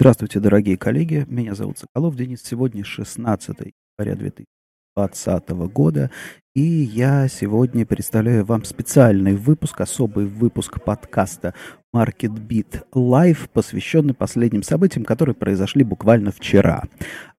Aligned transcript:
Здравствуйте, 0.00 0.38
дорогие 0.38 0.76
коллеги. 0.76 1.26
Меня 1.28 1.56
зовут 1.56 1.78
Соколов 1.78 2.14
Денис. 2.14 2.40
Сегодня 2.44 2.84
16 2.84 3.72
января 3.98 4.14
2020 4.14 5.48
года. 5.72 6.12
И 6.54 6.62
я 6.62 7.26
сегодня 7.26 7.84
представляю 7.84 8.44
вам 8.44 8.62
специальный 8.62 9.34
выпуск, 9.34 9.80
особый 9.80 10.26
выпуск 10.26 10.80
подкаста 10.84 11.52
Market 11.92 12.46
Beat 12.46 12.84
Live, 12.94 13.48
посвященный 13.52 14.14
последним 14.14 14.62
событиям, 14.62 15.04
которые 15.04 15.34
произошли 15.34 15.82
буквально 15.82 16.30
вчера. 16.30 16.84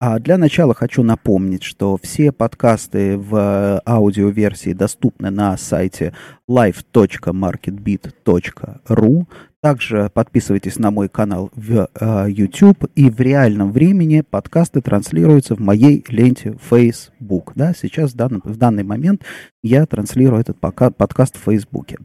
А 0.01 0.19
для 0.19 0.37
начала 0.37 0.75
хочу 0.75 1.05
напомнить, 1.05 1.63
что 1.63 1.97
все 2.02 2.33
подкасты 2.33 3.16
в 3.16 3.80
аудиоверсии 3.87 4.73
доступны 4.73 5.30
на 5.30 5.57
сайте 5.57 6.13
live.marketbeat.ru. 6.51 9.27
Также 9.61 10.09
подписывайтесь 10.15 10.79
на 10.79 10.93
мой 10.93 11.09
канал 11.09 11.51
в 11.57 11.89
э, 11.93 12.27
YouTube, 12.29 12.85
и 12.95 13.11
в 13.11 13.19
реальном 13.21 13.73
времени 13.73 14.21
подкасты 14.21 14.80
транслируются 14.80 15.57
в 15.57 15.59
моей 15.59 16.05
ленте 16.09 16.57
Facebook. 16.71 17.53
Да, 17.57 17.73
сейчас 17.75 18.13
в 18.13 18.16
данный, 18.16 18.41
в 18.45 18.57
данный 18.57 18.85
момент 18.85 19.25
я 19.65 19.85
транслирую 19.87 20.41
этот 20.41 20.61
пока, 20.61 20.91
подкаст 20.91 21.37
в 21.37 21.41
Фейсбуке. 21.41 21.99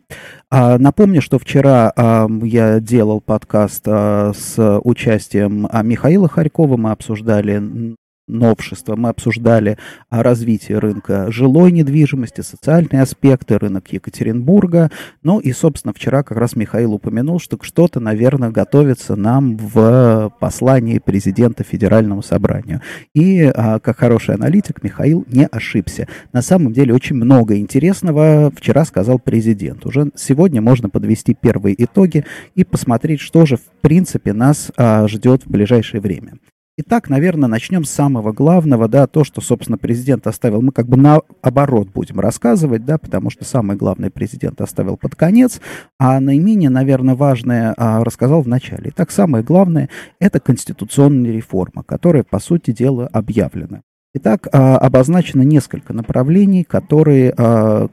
А, 0.50 0.80
напомню, 0.80 1.22
что 1.22 1.38
вчера 1.38 1.94
а, 1.96 2.28
я 2.42 2.80
делал 2.80 3.22
подкаст 3.22 3.84
а, 3.86 4.34
с 4.34 4.80
участием 4.84 5.68
а, 5.72 5.84
Михаила 5.84 6.28
Харькова. 6.28 6.76
Мы 6.76 6.90
обсуждали 6.90 7.96
новшества. 8.28 8.96
Мы 8.96 9.10
обсуждали 9.10 9.78
развитие 10.10 10.80
рынка 10.80 11.32
жилой 11.32 11.72
недвижимости, 11.72 12.42
социальные 12.42 13.02
аспекты, 13.02 13.58
рынок 13.58 13.92
Екатеринбурга. 13.92 14.92
Ну 15.24 15.40
и, 15.40 15.52
собственно, 15.52 15.94
вчера 15.94 16.24
как 16.24 16.38
раз 16.38 16.56
Михаил 16.56 16.94
упомянул, 16.94 17.40
что 17.40 17.58
что-то, 17.62 18.00
наверное, 18.00 18.50
готовится 18.50 19.16
нам 19.16 19.58
в 19.58 20.34
послании 20.40 21.00
президента 21.00 21.64
Федеральному 21.64 22.22
собранию. 22.22 22.82
И, 23.14 23.44
а, 23.44 23.80
как 23.80 23.98
хороший 23.98 24.36
аналитик, 24.36 24.84
Михаил 24.84 25.26
не 25.28 25.46
ошибся. 25.46 26.08
На 26.32 26.42
самом 26.42 26.74
деле 26.74 26.94
очень 26.94 27.16
много 27.16 27.58
интересного 27.58 28.52
вчера 28.56 28.86
сказал 28.86 29.20
президент. 29.20 29.86
Уже 29.86 30.12
сегодня 30.16 30.62
можно 30.62 30.90
подвести 30.90 31.34
первые 31.34 31.82
итоги 31.84 32.26
и 32.56 32.64
посмотреть, 32.64 33.20
что 33.20 33.46
же, 33.46 33.58
в 33.58 33.66
принципе, 33.82 34.34
нас 34.34 34.72
а, 34.78 35.08
ждет 35.08 35.46
в 35.46 35.50
ближайшее 35.50 36.02
время. 36.02 36.34
Итак, 36.76 37.08
наверное, 37.08 37.48
начнем 37.48 37.84
с 37.84 37.92
самого 37.92 38.32
главного, 38.32 38.88
да, 38.88 39.06
то, 39.06 39.24
что, 39.24 39.42
собственно, 39.42 39.78
президент 39.78 40.26
оставил. 40.26 40.64
Мы 40.64 40.72
как 40.72 40.88
бы 40.88 40.98
наоборот 40.98 41.90
будем 41.90 42.20
рассказывать, 42.20 42.84
да, 42.84 42.98
потому 42.98 43.30
что 43.30 43.46
самое 43.46 43.78
главное 43.78 44.10
президент 44.10 44.60
оставил 44.60 44.98
под 44.98 45.16
конец, 45.16 45.62
а 46.00 46.20
наименее, 46.20 46.72
наверное, 46.72 47.14
важное 47.14 47.76
а, 47.78 48.04
рассказал 48.04 48.42
в 48.42 48.48
начале. 48.48 48.90
Итак, 48.90 49.12
самое 49.12 49.44
главное– 49.44 49.88
это 50.20 50.40
конституционная 50.40 51.32
реформа, 51.32 51.84
которая, 51.84 52.24
по 52.24 52.40
сути 52.40 52.72
дела, 52.72 53.06
объявлена. 53.06 53.84
Итак, 54.16 54.48
а, 54.52 54.78
обозначено 54.78 55.42
несколько 55.42 55.92
направлений, 55.92 56.64
которые, 56.64 57.34
а, 57.36 57.88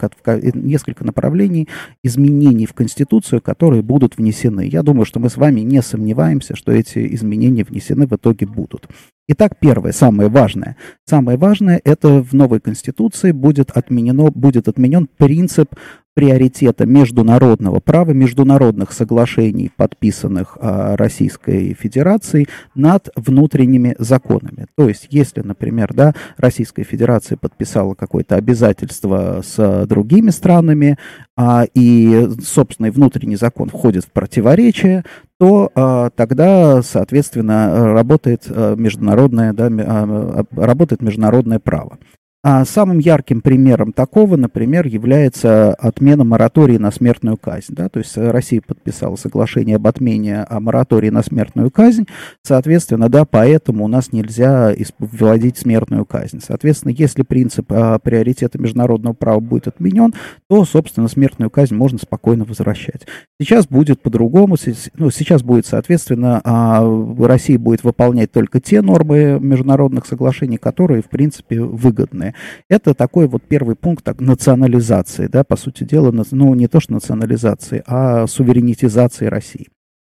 несколько 0.53 1.03
направлений 1.03 1.67
изменений 2.05 2.67
в 2.67 2.75
Конституцию, 2.75 3.41
которые 3.41 3.83
будут 3.83 4.19
внесены. 4.19 4.69
Я 4.71 4.83
думаю, 4.83 5.07
что 5.07 5.19
мы 5.19 5.31
с 5.31 5.39
вами 5.39 5.61
не 5.61 5.81
сомневаемся, 5.81 6.57
что 6.57 6.73
эти 6.73 7.15
изменения 7.15 7.65
внесены 7.65 8.07
в 8.07 8.13
итоге 8.13 8.47
будут. 8.47 8.87
Итак, 9.33 9.59
первое, 9.61 9.93
самое 9.93 10.29
важное. 10.29 10.77
Самое 11.07 11.39
важное, 11.39 11.81
это 11.85 12.21
в 12.21 12.35
новой 12.35 12.61
Конституции 12.61 13.31
будет, 13.31 13.71
отменено, 13.71 14.31
будет 14.31 14.69
отменен 14.69 15.09
принцип 15.17 15.75
приоритета 16.15 16.87
международного 16.87 17.81
права, 17.81 18.11
международных 18.11 18.93
соглашений, 18.93 19.71
подписанных 19.75 20.59
а, 20.61 20.97
Российской 20.97 21.75
Федерацией, 21.75 22.49
над 22.75 23.09
внутренними 23.17 23.95
законами. 23.99 24.67
То 24.77 24.89
есть, 24.89 25.07
если, 25.11 25.41
например, 25.43 25.93
да, 25.95 26.15
Российская 26.37 26.85
Федерация 26.85 27.37
подписала 27.37 27.95
какое-то 27.95 28.37
обязательство 28.37 29.43
с 29.45 29.87
другими 29.87 30.31
странами, 30.31 30.99
а, 31.37 31.65
и 31.75 32.29
собственный 32.45 32.91
внутренний 32.91 33.37
закон 33.37 33.69
входит 33.69 34.05
в 34.05 34.11
противоречие, 34.11 35.05
то 35.39 35.71
а, 35.75 36.11
тогда, 36.11 36.83
соответственно, 36.83 37.95
работает 37.95 38.45
а, 38.49 38.75
международное, 38.75 39.53
да, 39.55 39.69
а, 39.71 40.45
работает 40.55 41.01
международное 41.01 41.59
право. 41.59 41.99
А 42.43 42.65
самым 42.65 43.01
ярким 43.01 43.43
примером 43.43 43.93
такого, 43.93 44.37
например, 44.37 44.87
является 44.87 45.75
отмена 45.75 46.25
моратории 46.25 46.79
на 46.79 46.91
смертную 46.91 47.37
казнь. 47.37 47.75
Да? 47.75 47.91
То 47.91 47.99
есть 47.99 48.17
Россия 48.17 48.63
подписала 48.67 49.17
соглашение 49.17 49.77
об 49.77 49.87
отмене 49.87 50.45
о 50.45 50.59
моратории 50.59 51.11
на 51.11 51.23
смертную 51.23 51.71
казнь. 51.71 52.07
Соответственно, 52.43 53.11
да, 53.11 53.27
поэтому 53.27 53.85
у 53.85 53.89
нас 53.89 54.13
нельзя 54.13 54.75
вводить 54.99 55.59
смертную 55.59 56.07
казнь. 56.07 56.41
Соответственно, 56.43 56.93
если 56.93 57.25
принцип 57.25 57.71
а, 57.73 57.99
приоритета 57.99 58.59
международного 58.59 59.13
права 59.13 59.41
будет 59.41 59.69
отменен, 59.69 60.15
то, 60.49 60.65
собственно, 60.65 61.09
смертную 61.09 61.51
казнь 61.51 61.75
можно 61.75 61.99
спокойно 61.99 62.47
возвращать. 62.47 63.07
Сейчас 63.39 63.67
будет 63.67 64.01
по-другому. 64.01 64.57
Ну, 64.95 65.11
сейчас 65.11 65.43
будет, 65.43 65.67
соответственно, 65.67 66.41
а, 66.45 66.81
Россия 67.19 67.59
будет 67.59 67.85
выполнять 67.85 68.33
только 68.33 68.61
те 68.61 68.81
нормы 68.81 69.39
международных 69.39 70.07
соглашений, 70.07 70.57
которые, 70.57 71.03
в 71.03 71.11
принципе, 71.11 71.61
выгодны. 71.61 72.30
Это 72.69 72.95
такой 72.95 73.27
вот 73.27 73.43
первый 73.43 73.77
пункт 73.77 74.05
так, 74.05 74.21
национализации, 74.21 75.27
да, 75.27 75.45
по 75.45 75.57
сути 75.57 75.85
дела, 75.85 76.13
ну, 76.31 76.55
не 76.55 76.69
то 76.69 76.81
что 76.81 76.93
национализации, 76.93 77.83
а 77.87 78.27
суверенитизации 78.27 79.27
России. 79.27 79.69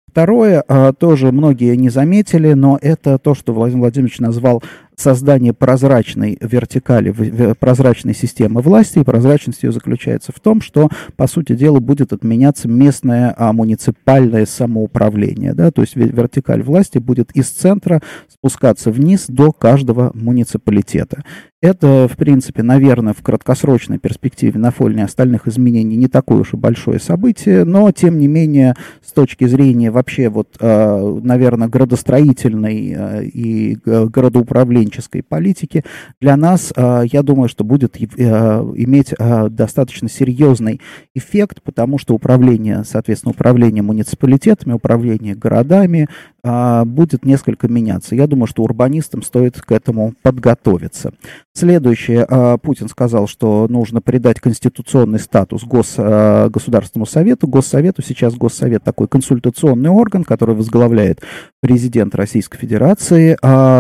Второе, 0.10 0.64
а, 0.68 0.94
тоже 0.94 1.32
многие 1.32 1.76
не 1.76 1.90
заметили, 1.90 2.54
но 2.54 2.80
это 2.82 3.20
то, 3.20 3.36
что 3.36 3.54
Владимир 3.54 3.82
Владимирович 3.82 4.20
назвал 4.20 4.64
создание 4.97 5.53
прозрачной 5.53 6.38
вертикали, 6.41 7.53
прозрачной 7.53 8.16
системы 8.16 8.62
власти, 8.62 9.00
и 9.00 9.03
прозрачность 9.03 9.62
ее 9.62 9.72
заключается 9.72 10.31
в 10.35 10.40
том, 10.40 10.59
что, 10.59 10.90
по 11.16 11.28
сути 11.28 11.56
дела, 11.56 11.80
будет 11.80 12.13
отменяться 12.13 12.68
местное 12.68 13.34
а, 13.38 13.53
муниципальное 13.53 14.47
самоуправление, 14.47 15.53
да, 15.53 15.72
то 15.72 15.81
есть 15.81 15.96
вертикаль 15.96 16.63
власти 16.63 16.97
будет 16.97 17.31
из 17.34 17.50
центра 17.50 18.02
спускаться 18.28 18.91
вниз 18.91 19.25
до 19.28 19.52
каждого 19.52 20.12
муниципалитета. 20.16 21.24
Это, 21.62 22.07
в 22.07 22.18
принципе, 22.18 22.62
наверное, 22.62 23.13
в 23.13 23.24
краткосрочной 23.24 23.97
перспективе 23.97 24.59
на 24.59 24.69
фоне 24.72 25.03
остальных 25.03 25.47
изменений 25.47 25.96
не 25.96 26.07
такое 26.07 26.40
уж 26.40 26.53
и 26.53 26.57
большое 26.57 27.00
событие, 27.00 27.66
но, 27.66 27.91
тем 27.91 28.19
не 28.19 28.28
менее, 28.28 28.75
с 29.03 29.12
точки 29.12 29.46
зрения 29.46 29.90
вообще, 29.90 30.30
вот, 30.30 30.56
а, 30.59 31.19
наверное, 31.22 31.68
градостроительной 31.68 32.96
а, 32.96 33.22
и 33.22 33.75
градоуправления 33.84 34.87
управленческой 34.88 35.24
политики, 35.24 35.84
для 36.22 36.36
нас, 36.38 36.74
а, 36.75 37.02
я 37.02 37.22
думаю, 37.24 37.50
что 37.50 37.64
будет 37.64 37.98
а, 37.98 38.62
иметь 38.75 39.14
а, 39.18 39.50
достаточно 39.50 40.09
серьезный 40.09 40.81
эффект, 41.14 41.62
потому 41.64 41.98
что 41.98 42.16
управление, 42.16 42.84
соответственно, 42.86 43.31
управление 43.31 43.84
муниципалитетами, 43.84 44.74
управление 44.74 45.36
городами 45.36 46.08
будет 46.86 47.25
несколько 47.25 47.68
меняться. 47.68 48.16
Я 48.16 48.25
думаю, 48.25 48.48
что 48.48 48.64
урбанистам 48.64 49.22
стоит 49.22 49.59
к 49.59 49.70
этому 49.70 50.14
подготовиться. 50.22 51.12
Следующее, 51.52 52.25
Путин 52.62 52.88
сказал, 52.88 53.28
что 53.28 53.68
нужно 53.69 54.00
придать 54.00 54.39
конституционный 54.39 55.19
статус 55.19 55.66
гос, 55.66 55.95
Государственному 55.98 57.06
Совету. 57.06 57.48
Госсовету 57.48 58.01
сейчас 58.01 58.36
Госсовет 58.36 58.81
такой 58.81 59.10
консультационный 59.10 59.89
орган, 59.89 60.24
который 60.24 60.56
возглавляет 60.56 61.22
президент 61.60 62.16
Российской 62.16 62.57
Федерации. 62.60 63.38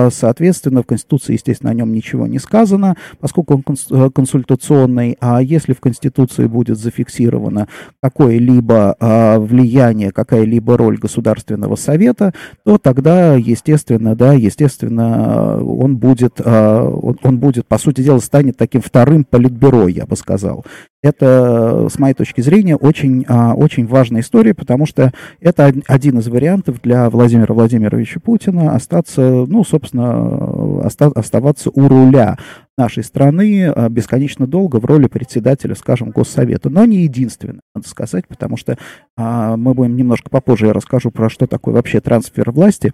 Соответственно, 0.09 0.83
в 0.83 0.87
Конституции, 0.97 1.33
естественно, 1.33 1.71
о 1.71 1.75
нем 1.75 1.93
ничего 1.93 2.25
не 2.25 2.39
сказано, 2.39 2.97
поскольку 3.19 3.53
он 3.53 3.75
э, 3.91 4.09
консультационный, 4.09 5.15
а 5.21 5.41
если 5.41 5.73
в 5.73 5.79
Конституции 5.79 6.47
будет 6.47 6.79
зафиксировано 6.79 7.67
какое-либо 8.01 8.95
а, 8.99 9.39
влияние, 9.39 10.11
какая-либо 10.11 10.75
роль 10.75 10.97
Государственного 10.97 11.75
Совета, 11.75 12.33
то 12.63 12.79
тогда, 12.79 13.35
естественно, 13.35 14.15
да, 14.15 14.33
естественно, 14.33 15.63
он 15.63 15.97
будет, 15.97 16.41
он, 16.41 17.17
он 17.21 17.37
будет, 17.37 17.67
по 17.67 17.77
сути 17.77 18.01
дела, 18.01 18.19
станет 18.19 18.57
таким 18.57 18.81
вторым 18.81 19.23
политбюро, 19.23 19.87
я 19.87 20.05
бы 20.05 20.15
сказал. 20.15 20.65
Это, 21.03 21.87
с 21.89 21.99
моей 21.99 22.15
точки 22.15 22.41
зрения, 22.41 22.75
очень, 22.75 23.23
а, 23.27 23.53
очень 23.53 23.85
важная 23.85 24.21
история, 24.21 24.55
потому 24.55 24.87
что 24.87 25.13
это 25.39 25.71
один 25.87 26.17
из 26.17 26.27
вариантов 26.27 26.81
для 26.81 27.09
Владимира 27.11 27.53
Владимировича 27.53 28.19
Путина 28.19 28.73
остаться, 28.73 29.21
ну, 29.21 29.63
собственно, 29.63 30.83
оста 30.85 31.11
оставаться 31.13 31.69
у 31.71 31.87
руля 31.87 32.37
нашей 32.77 33.03
страны 33.03 33.67
а, 33.67 33.89
бесконечно 33.89 34.47
долго 34.47 34.79
в 34.79 34.85
роли 34.85 35.07
председателя, 35.07 35.75
скажем, 35.75 36.09
Госсовета. 36.09 36.69
Но 36.71 36.85
не 36.85 37.03
единственное, 37.03 37.61
надо 37.75 37.87
сказать, 37.87 38.27
потому 38.27 38.57
что 38.57 38.77
а, 39.15 39.55
мы 39.55 39.75
будем 39.75 39.95
немножко 39.95 40.31
попозже, 40.31 40.65
я 40.65 40.73
расскажу 40.73 41.11
про 41.11 41.29
что 41.29 41.45
такое 41.45 41.75
вообще 41.75 42.01
трансфер 42.01 42.49
власти. 42.49 42.91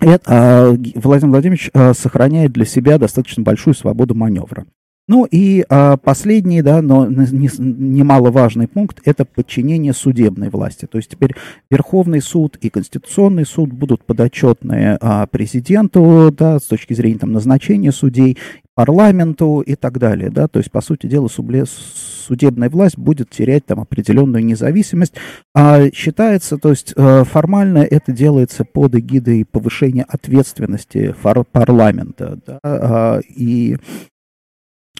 Это, 0.00 0.22
а, 0.28 0.76
Владимир 0.94 1.32
Владимирович 1.32 1.70
сохраняет 1.94 2.52
для 2.52 2.64
себя 2.64 2.98
достаточно 2.98 3.42
большую 3.42 3.74
свободу 3.74 4.14
маневра. 4.14 4.64
Ну 5.08 5.24
и 5.24 5.64
а, 5.68 5.96
последний, 5.96 6.62
да, 6.62 6.82
но 6.82 7.06
немаловажный 7.06 8.66
пункт– 8.66 9.00
это 9.04 9.24
подчинение 9.24 9.92
судебной 9.92 10.50
власти. 10.50 10.86
То 10.86 10.98
есть 10.98 11.10
теперь 11.10 11.34
Верховный 11.70 12.20
суд 12.20 12.56
и 12.60 12.70
Конституционный 12.70 13.46
суд 13.46 13.72
будут 13.72 14.04
подотчетны 14.04 14.98
а, 15.00 15.26
президенту, 15.26 16.34
да, 16.36 16.58
с 16.58 16.64
точки 16.64 16.94
зрения 16.94 17.18
там, 17.18 17.32
назначения 17.32 17.92
судей, 17.92 18.36
парламенту 18.76 19.60
и 19.60 19.74
так 19.74 19.98
далее, 19.98 20.28
да, 20.28 20.48
то 20.48 20.58
есть, 20.58 20.70
по 20.70 20.82
сути 20.82 21.06
дела, 21.06 21.28
судебная 21.28 22.68
власть 22.68 22.98
будет 22.98 23.30
терять 23.30 23.64
там 23.64 23.80
определенную 23.80 24.44
независимость, 24.44 25.14
а 25.54 25.90
считается, 25.92 26.58
то 26.58 26.70
есть, 26.70 26.92
э, 26.94 27.24
формально 27.24 27.78
это 27.78 28.12
делается 28.12 28.66
под 28.66 28.94
эгидой 28.96 29.46
повышения 29.46 30.04
ответственности 30.06 31.14
парламента, 31.52 32.38
да, 32.46 32.58
а, 32.62 33.20
и 33.20 33.78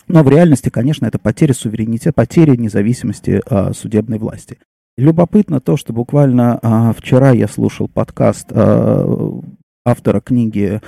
но 0.09 0.23
в 0.23 0.29
реальности, 0.29 0.69
конечно, 0.69 1.07
это 1.07 1.19
потеря 1.19 1.55
суверенитета, 1.55 2.13
потеря 2.13 2.57
независимости 2.57 3.43
а, 3.47 3.73
судебной 3.73 4.19
власти. 4.19 4.59
Любопытно 4.97 5.61
то, 5.61 5.77
что 5.77 5.93
буквально 5.93 6.59
а, 6.63 6.93
вчера 6.93 7.33
я 7.33 7.49
слушал 7.49 7.89
подкаст 7.89 8.47
а, 8.51 9.41
автора 9.85 10.21
книги 10.21 10.81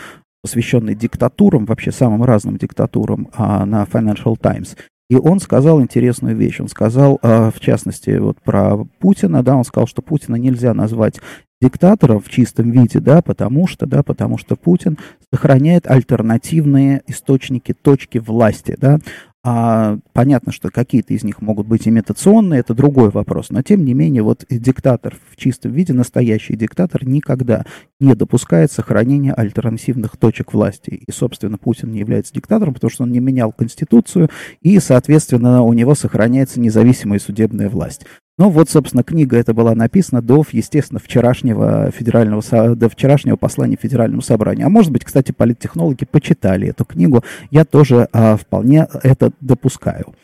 посвященный 0.43 0.94
диктатурам, 0.94 1.65
вообще 1.65 1.93
самым 1.93 2.23
разным 2.25 2.56
диктатурам 2.56 3.29
а, 3.35 3.67
на 3.67 3.85
Financial 3.85 4.37
Times. 4.41 4.76
И 5.11 5.17
он 5.17 5.41
сказал 5.41 5.81
интересную 5.81 6.37
вещь. 6.37 6.61
Он 6.61 6.69
сказал, 6.69 7.19
а, 7.23 7.50
в 7.50 7.61
частности, 7.61 8.17
вот 8.19 8.41
про 8.43 8.85
Путина, 8.99 9.43
да, 9.43 9.56
он 9.56 9.65
сказал, 9.65 9.87
что 9.87 10.03
Путина 10.03 10.37
нельзя 10.37 10.75
назвать 10.75 11.20
диктатором 11.60 12.20
в 12.20 12.28
чистом 12.28 12.70
виде, 12.70 13.00
да, 13.00 13.22
потому 13.22 13.66
что, 13.66 13.87
да, 13.87 14.02
потому 14.02 14.38
что 14.38 14.56
Путин 14.56 14.99
сохраняет 15.32 15.87
альтернативные 15.87 17.02
источники, 17.06 17.75
точки 17.75 18.19
власти, 18.19 18.76
да. 18.78 18.99
А, 19.44 19.99
понятно, 20.12 20.52
что 20.52 20.69
какие-то 20.69 21.14
из 21.14 21.22
них 21.22 21.40
могут 21.40 21.66
быть 21.66 21.87
имитационные, 21.87 22.60
это 22.60 22.75
другой 22.75 23.10
вопрос. 23.10 23.50
Но 23.50 23.62
тем 23.62 23.84
не 23.84 23.94
менее, 23.94 24.22
вот 24.22 24.44
диктатор 24.50 25.16
в 25.31 25.37
чистом 25.37 25.72
виде, 25.72 25.93
настоящий 25.93 26.56
диктатор, 26.56 27.06
никогда 27.06 27.64
не 28.00 28.14
допускает 28.14 28.72
сохранения 28.72 29.32
альтернативных 29.32 30.16
точек 30.16 30.52
власти. 30.52 30.90
И, 30.90 31.10
собственно, 31.12 31.56
Путин 31.56 31.93
не 31.93 32.00
является 32.00 32.34
диктатором, 32.34 32.75
потому 32.75 32.90
что 32.90 33.05
он 33.05 33.12
не 33.12 33.20
менял 33.20 33.52
Конституцию, 33.52 34.28
и, 34.60 34.78
соответственно, 34.81 35.62
у 35.62 35.72
него 35.72 35.94
сохраняется 35.94 36.60
независимая 36.60 37.20
судебная 37.20 37.69
власть. 37.70 38.05
Ну 38.38 38.50
вот, 38.50 38.70
собственно, 38.70 39.02
книга 39.02 39.37
эта 39.37 39.52
была 39.52 39.75
написана 39.75 40.23
до, 40.23 40.44
естественно, 40.52 41.00
вчерашнего 41.00 41.90
федерального, 41.90 42.76
до 42.76 42.88
вчерашнего 42.88 43.37
послания 43.37 43.76
Федеральному 43.81 44.23
собранию. 44.23 44.67
А 44.67 44.70
может 44.70 44.93
быть, 44.93 45.05
кстати, 45.05 45.32
политтехнологи 45.32 46.05
почитали 46.05 46.69
эту 46.69 46.85
книгу. 46.85 47.25
Я 47.50 47.64
тоже 47.64 48.08
а, 48.12 48.37
вполне 48.37 48.87
это 49.02 49.32
допускаю. 49.40 50.14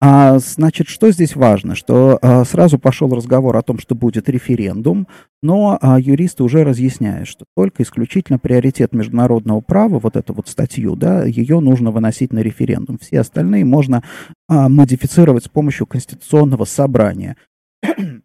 А, 0.00 0.38
значит, 0.38 0.86
что 0.88 1.10
здесь 1.10 1.34
важно? 1.34 1.74
Что 1.74 2.18
а, 2.20 2.44
сразу 2.44 2.78
пошел 2.78 3.08
разговор 3.12 3.56
о 3.56 3.62
том, 3.62 3.78
что 3.78 3.94
будет 3.94 4.28
референдум, 4.28 5.08
но 5.42 5.78
а, 5.80 5.98
юристы 5.98 6.44
уже 6.44 6.62
разъясняют, 6.62 7.26
что 7.26 7.44
только 7.56 7.82
исключительно 7.82 8.38
приоритет 8.38 8.92
международного 8.92 9.62
права, 9.62 9.98
вот 9.98 10.16
эту 10.16 10.34
вот 10.34 10.46
статью, 10.46 10.94
да, 10.94 11.24
ее 11.24 11.58
нужно 11.58 11.90
выносить 11.90 12.32
на 12.32 12.40
референдум. 12.40 12.98
Все 12.98 13.20
остальные 13.20 13.64
можно 13.64 14.04
а, 14.46 14.68
модифицировать 14.68 15.46
с 15.46 15.48
помощью 15.48 15.86
конституционного 15.86 16.66
собрания. 16.66 17.36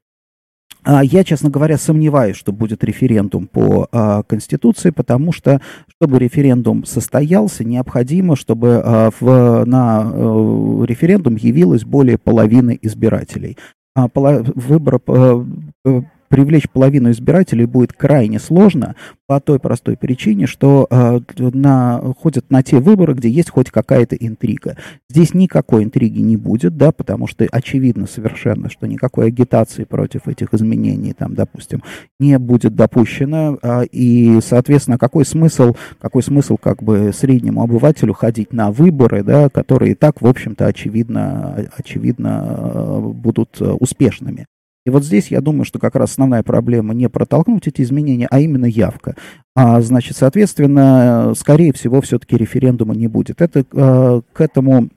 А, 0.85 1.03
я, 1.03 1.25
честно 1.25 1.49
говоря, 1.49 1.77
сомневаюсь, 1.77 2.37
что 2.37 2.53
будет 2.53 2.85
референдум 2.85 3.47
по 3.47 3.89
а, 3.91 4.23
Конституции, 4.23 4.91
потому 4.91 5.33
что, 5.33 5.61
чтобы 5.89 6.19
референдум 6.19 6.85
состоялся, 6.85 7.65
необходимо, 7.65 8.37
чтобы 8.37 8.81
а, 8.83 9.11
в, 9.19 9.65
на 9.65 10.01
а, 10.01 10.83
референдум 10.85 11.35
явилось 11.35 11.83
более 11.83 12.17
половины 12.17 12.79
избирателей. 12.81 13.57
А, 13.93 14.07
выбор, 14.13 15.01
а, 15.05 15.45
привлечь 16.29 16.69
половину 16.69 17.11
избирателей 17.11 17.65
будет 17.65 17.93
крайне 17.93 18.39
сложно 18.39 18.95
по 19.27 19.39
той 19.39 19.59
простой 19.59 19.97
причине, 19.97 20.47
что 20.47 20.87
э, 20.89 21.19
на, 21.37 22.01
ходят 22.19 22.49
на 22.49 22.63
те 22.63 22.77
выборы, 22.79 23.13
где 23.13 23.29
есть 23.29 23.49
хоть 23.49 23.69
какая-то 23.69 24.15
интрига. 24.15 24.77
Здесь 25.09 25.33
никакой 25.33 25.83
интриги 25.83 26.19
не 26.19 26.37
будет, 26.37 26.77
да, 26.77 26.91
потому 26.91 27.27
что 27.27 27.45
очевидно 27.51 28.07
совершенно, 28.07 28.69
что 28.69 28.87
никакой 28.87 29.27
агитации 29.27 29.83
против 29.83 30.27
этих 30.27 30.53
изменений, 30.53 31.13
там, 31.13 31.35
допустим, 31.35 31.83
не 32.19 32.39
будет 32.39 32.75
допущено, 32.75 33.57
э, 33.61 33.85
и, 33.91 34.39
соответственно, 34.41 34.97
какой 34.97 35.25
смысл, 35.25 35.75
какой 35.99 36.23
смысл 36.23 36.57
как 36.57 36.81
бы 36.81 37.11
среднему 37.13 37.61
обывателю 37.61 38.13
ходить 38.13 38.53
на 38.53 38.71
выборы, 38.71 39.23
да, 39.23 39.49
которые 39.49 39.91
и 39.91 39.95
так, 39.95 40.21
в 40.21 40.27
общем-то, 40.27 40.65
очевидно, 40.65 41.69
очевидно 41.75 42.45
э, 42.47 42.99
будут 42.99 43.61
успешными. 43.61 44.45
И 44.85 44.89
вот 44.89 45.03
здесь 45.03 45.29
я 45.29 45.41
думаю, 45.41 45.65
что 45.65 45.77
как 45.79 45.95
раз 45.95 46.11
основная 46.11 46.43
проблема 46.43 46.93
не 46.93 47.09
протолкнуть 47.09 47.67
эти 47.67 47.81
изменения, 47.81 48.27
а 48.29 48.39
именно 48.39 48.65
явка. 48.65 49.15
А, 49.55 49.81
значит, 49.81 50.15
соответственно, 50.17 51.33
скорее 51.35 51.73
всего, 51.73 52.01
все-таки 52.01 52.37
референдума 52.37 52.95
не 52.95 53.07
будет. 53.07 53.41
Это 53.41 53.59
э, 53.59 54.21
к 54.31 54.41
этому 54.41 54.89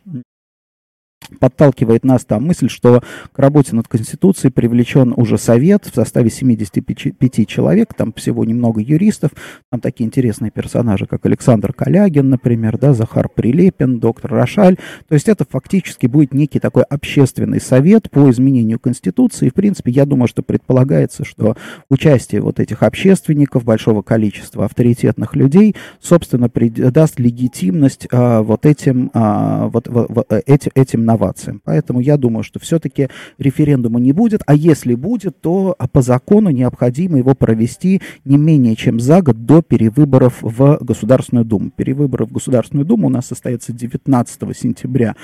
подталкивает 1.40 2.04
нас 2.04 2.24
там 2.24 2.46
мысль, 2.46 2.68
что 2.68 3.02
к 3.32 3.38
работе 3.38 3.74
над 3.74 3.88
Конституцией 3.88 4.52
привлечен 4.52 5.14
уже 5.16 5.38
совет 5.38 5.86
в 5.86 5.94
составе 5.94 6.30
75 6.30 7.48
человек, 7.48 7.94
там 7.94 8.12
всего 8.12 8.44
немного 8.44 8.80
юристов, 8.80 9.30
там 9.70 9.80
такие 9.80 10.06
интересные 10.06 10.50
персонажи, 10.50 11.06
как 11.06 11.24
Александр 11.26 11.72
Калягин, 11.72 12.28
например, 12.28 12.78
да, 12.78 12.92
Захар 12.94 13.28
Прилепин, 13.28 13.98
доктор 13.98 14.32
Рошаль. 14.32 14.76
То 15.08 15.14
есть 15.14 15.28
это 15.28 15.44
фактически 15.48 16.06
будет 16.06 16.34
некий 16.34 16.60
такой 16.60 16.82
общественный 16.84 17.60
совет 17.60 18.10
по 18.10 18.30
изменению 18.30 18.78
Конституции. 18.78 19.46
И, 19.46 19.50
в 19.50 19.54
принципе, 19.54 19.90
я 19.90 20.04
думаю, 20.04 20.28
что 20.28 20.42
предполагается, 20.42 21.24
что 21.24 21.56
участие 21.88 22.40
вот 22.40 22.60
этих 22.60 22.82
общественников, 22.82 23.64
большого 23.64 24.02
количества 24.02 24.64
авторитетных 24.64 25.34
людей, 25.36 25.74
собственно, 26.00 26.48
даст 26.48 27.18
легитимность 27.18 28.06
а, 28.10 28.42
вот 28.42 28.66
этим, 28.66 29.10
а, 29.14 29.68
вот, 29.68 29.88
вот, 29.88 30.26
этим, 30.46 30.70
этим 30.74 31.04
инновациям. 31.12 31.60
Поэтому 31.64 32.00
я 32.00 32.16
думаю, 32.16 32.42
что 32.42 32.58
все-таки 32.60 33.08
референдума 33.38 34.00
не 34.00 34.12
будет, 34.12 34.42
а 34.46 34.54
если 34.54 34.94
будет, 34.94 35.40
то 35.40 35.76
по 35.92 36.02
закону 36.02 36.50
необходимо 36.50 37.18
его 37.18 37.34
провести 37.34 38.00
не 38.24 38.36
менее 38.36 38.76
чем 38.76 39.00
за 39.00 39.22
год 39.22 39.44
до 39.44 39.62
перевыборов 39.62 40.38
в 40.40 40.78
Государственную 40.80 41.44
Думу. 41.44 41.70
Перевыборы 41.70 42.26
в 42.26 42.32
Государственную 42.32 42.86
Думу 42.86 43.06
у 43.06 43.10
нас 43.10 43.26
состоятся 43.26 43.72
19 43.72 44.56
сентября 44.56 45.14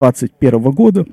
2021 0.00 0.60
года. 0.70 1.06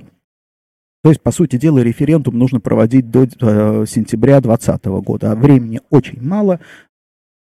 То 1.04 1.10
есть, 1.10 1.22
по 1.22 1.32
сути 1.32 1.58
дела, 1.58 1.80
референдум 1.84 2.40
нужно 2.40 2.60
проводить 2.60 3.12
до 3.12 3.26
э, 3.26 3.86
сентября 3.88 4.42
2020 4.42 4.86
года. 5.06 5.32
А 5.32 5.36
времени 5.36 5.80
очень 5.92 6.20
мало. 6.20 6.60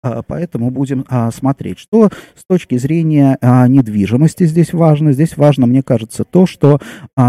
А, 0.04 0.22
поэтому 0.22 0.70
будем 0.70 1.06
а, 1.08 1.32
смотреть, 1.32 1.80
что 1.80 2.10
с 2.36 2.46
точки 2.46 2.78
зрения 2.78 3.38
а, 3.42 3.68
недвижимости 3.70 4.44
здесь 4.46 4.74
важно. 4.74 5.14
Здесь 5.14 5.38
важно, 5.38 5.66
мне 5.66 5.82
кажется, 5.82 6.26
то, 6.26 6.46
что 6.46 6.80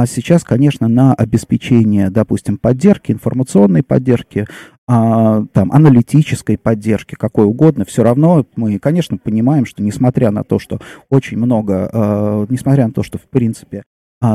сейчас, 0.06 0.42
конечно, 0.42 0.88
на 0.88 1.14
обеспечение, 1.14 2.10
допустим, 2.10 2.58
поддержки, 2.58 3.12
информационной 3.12 3.82
поддержки, 3.82 4.46
там, 4.86 5.48
аналитической 5.54 6.58
поддержки, 6.58 7.14
какой 7.14 7.46
угодно, 7.46 7.84
все 7.84 8.02
равно 8.02 8.44
мы, 8.56 8.78
конечно, 8.78 9.16
понимаем, 9.16 9.64
что 9.66 9.82
несмотря 9.82 10.30
на 10.30 10.44
то, 10.44 10.58
что 10.58 10.78
очень 11.08 11.38
много, 11.38 12.46
несмотря 12.48 12.86
на 12.86 12.92
то, 12.92 13.02
что, 13.02 13.18
в 13.18 13.28
принципе, 13.28 13.84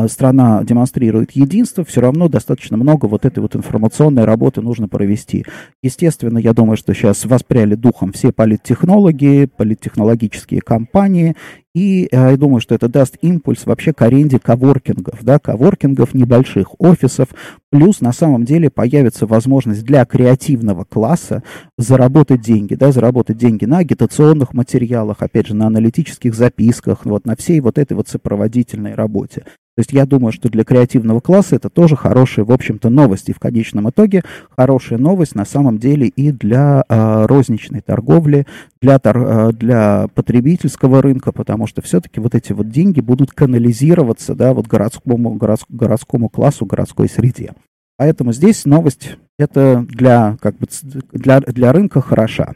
страна 0.07 0.63
демонстрирует 0.63 1.31
единство, 1.31 1.83
все 1.83 2.01
равно 2.01 2.27
достаточно 2.27 2.77
много 2.77 3.05
вот 3.05 3.25
этой 3.25 3.39
вот 3.39 3.55
информационной 3.55 4.25
работы 4.25 4.61
нужно 4.61 4.87
провести. 4.87 5.45
Естественно, 5.83 6.37
я 6.37 6.53
думаю, 6.53 6.77
что 6.77 6.93
сейчас 6.93 7.25
воспряли 7.25 7.75
духом 7.75 8.11
все 8.11 8.31
политтехнологи, 8.31 9.49
политтехнологические 9.57 10.61
компании, 10.61 11.35
и 11.75 12.07
э, 12.11 12.31
я 12.31 12.37
думаю, 12.37 12.61
что 12.61 12.73
это 12.73 12.89
даст 12.89 13.17
импульс 13.21 13.65
вообще 13.65 13.93
к 13.93 14.01
аренде 14.01 14.39
коворкингов, 14.39 15.23
да, 15.23 15.37
коворкингов, 15.37 16.15
небольших 16.15 16.79
офисов, 16.79 17.29
плюс 17.69 18.01
на 18.01 18.11
самом 18.11 18.43
деле 18.43 18.71
появится 18.71 19.27
возможность 19.27 19.83
для 19.83 20.03
креативного 20.05 20.83
класса 20.83 21.43
заработать 21.77 22.41
деньги, 22.41 22.73
да, 22.73 22.91
заработать 22.91 23.37
деньги 23.37 23.65
на 23.65 23.79
агитационных 23.79 24.53
материалах, 24.53 25.17
опять 25.19 25.47
же, 25.47 25.55
на 25.55 25.67
аналитических 25.67 26.33
записках, 26.33 27.05
вот 27.05 27.25
на 27.25 27.35
всей 27.35 27.59
вот 27.59 27.77
этой 27.77 27.93
вот 27.93 28.07
сопроводительной 28.07 28.95
работе. 28.95 29.43
То 29.79 29.81
есть 29.81 29.93
я 29.93 30.05
думаю, 30.05 30.33
что 30.33 30.49
для 30.49 30.65
креативного 30.65 31.21
класса 31.21 31.55
это 31.55 31.69
тоже 31.69 31.95
хорошая, 31.95 32.43
в 32.43 32.51
общем-то, 32.51 32.89
новость. 32.89 33.29
И 33.29 33.33
в 33.33 33.39
конечном 33.39 33.89
итоге 33.89 34.23
хорошая 34.57 34.99
новость 34.99 35.35
на 35.35 35.45
самом 35.45 35.77
деле 35.77 36.07
и 36.07 36.33
для 36.33 36.83
э, 36.89 37.25
розничной 37.27 37.79
торговли, 37.79 38.45
для, 38.81 38.99
тор, 38.99 39.17
э, 39.17 39.51
для 39.53 40.07
потребительского 40.13 41.01
рынка, 41.01 41.31
потому 41.31 41.58
что 41.67 41.81
все-таки 41.81 42.19
вот 42.19 42.35
эти 42.35 42.53
вот 42.53 42.69
деньги 42.69 42.99
будут 42.99 43.31
канализироваться, 43.31 44.35
да, 44.35 44.53
вот 44.53 44.67
городскому, 44.67 45.35
городск, 45.35 45.65
городскому 45.69 46.29
классу, 46.29 46.65
городской 46.65 47.09
среде. 47.09 47.53
Поэтому 47.97 48.31
здесь 48.31 48.65
новость 48.65 49.17
это 49.37 49.85
для, 49.89 50.37
как 50.41 50.57
бы, 50.57 50.67
для, 51.11 51.41
для 51.41 51.71
рынка 51.73 52.01
хороша. 52.01 52.53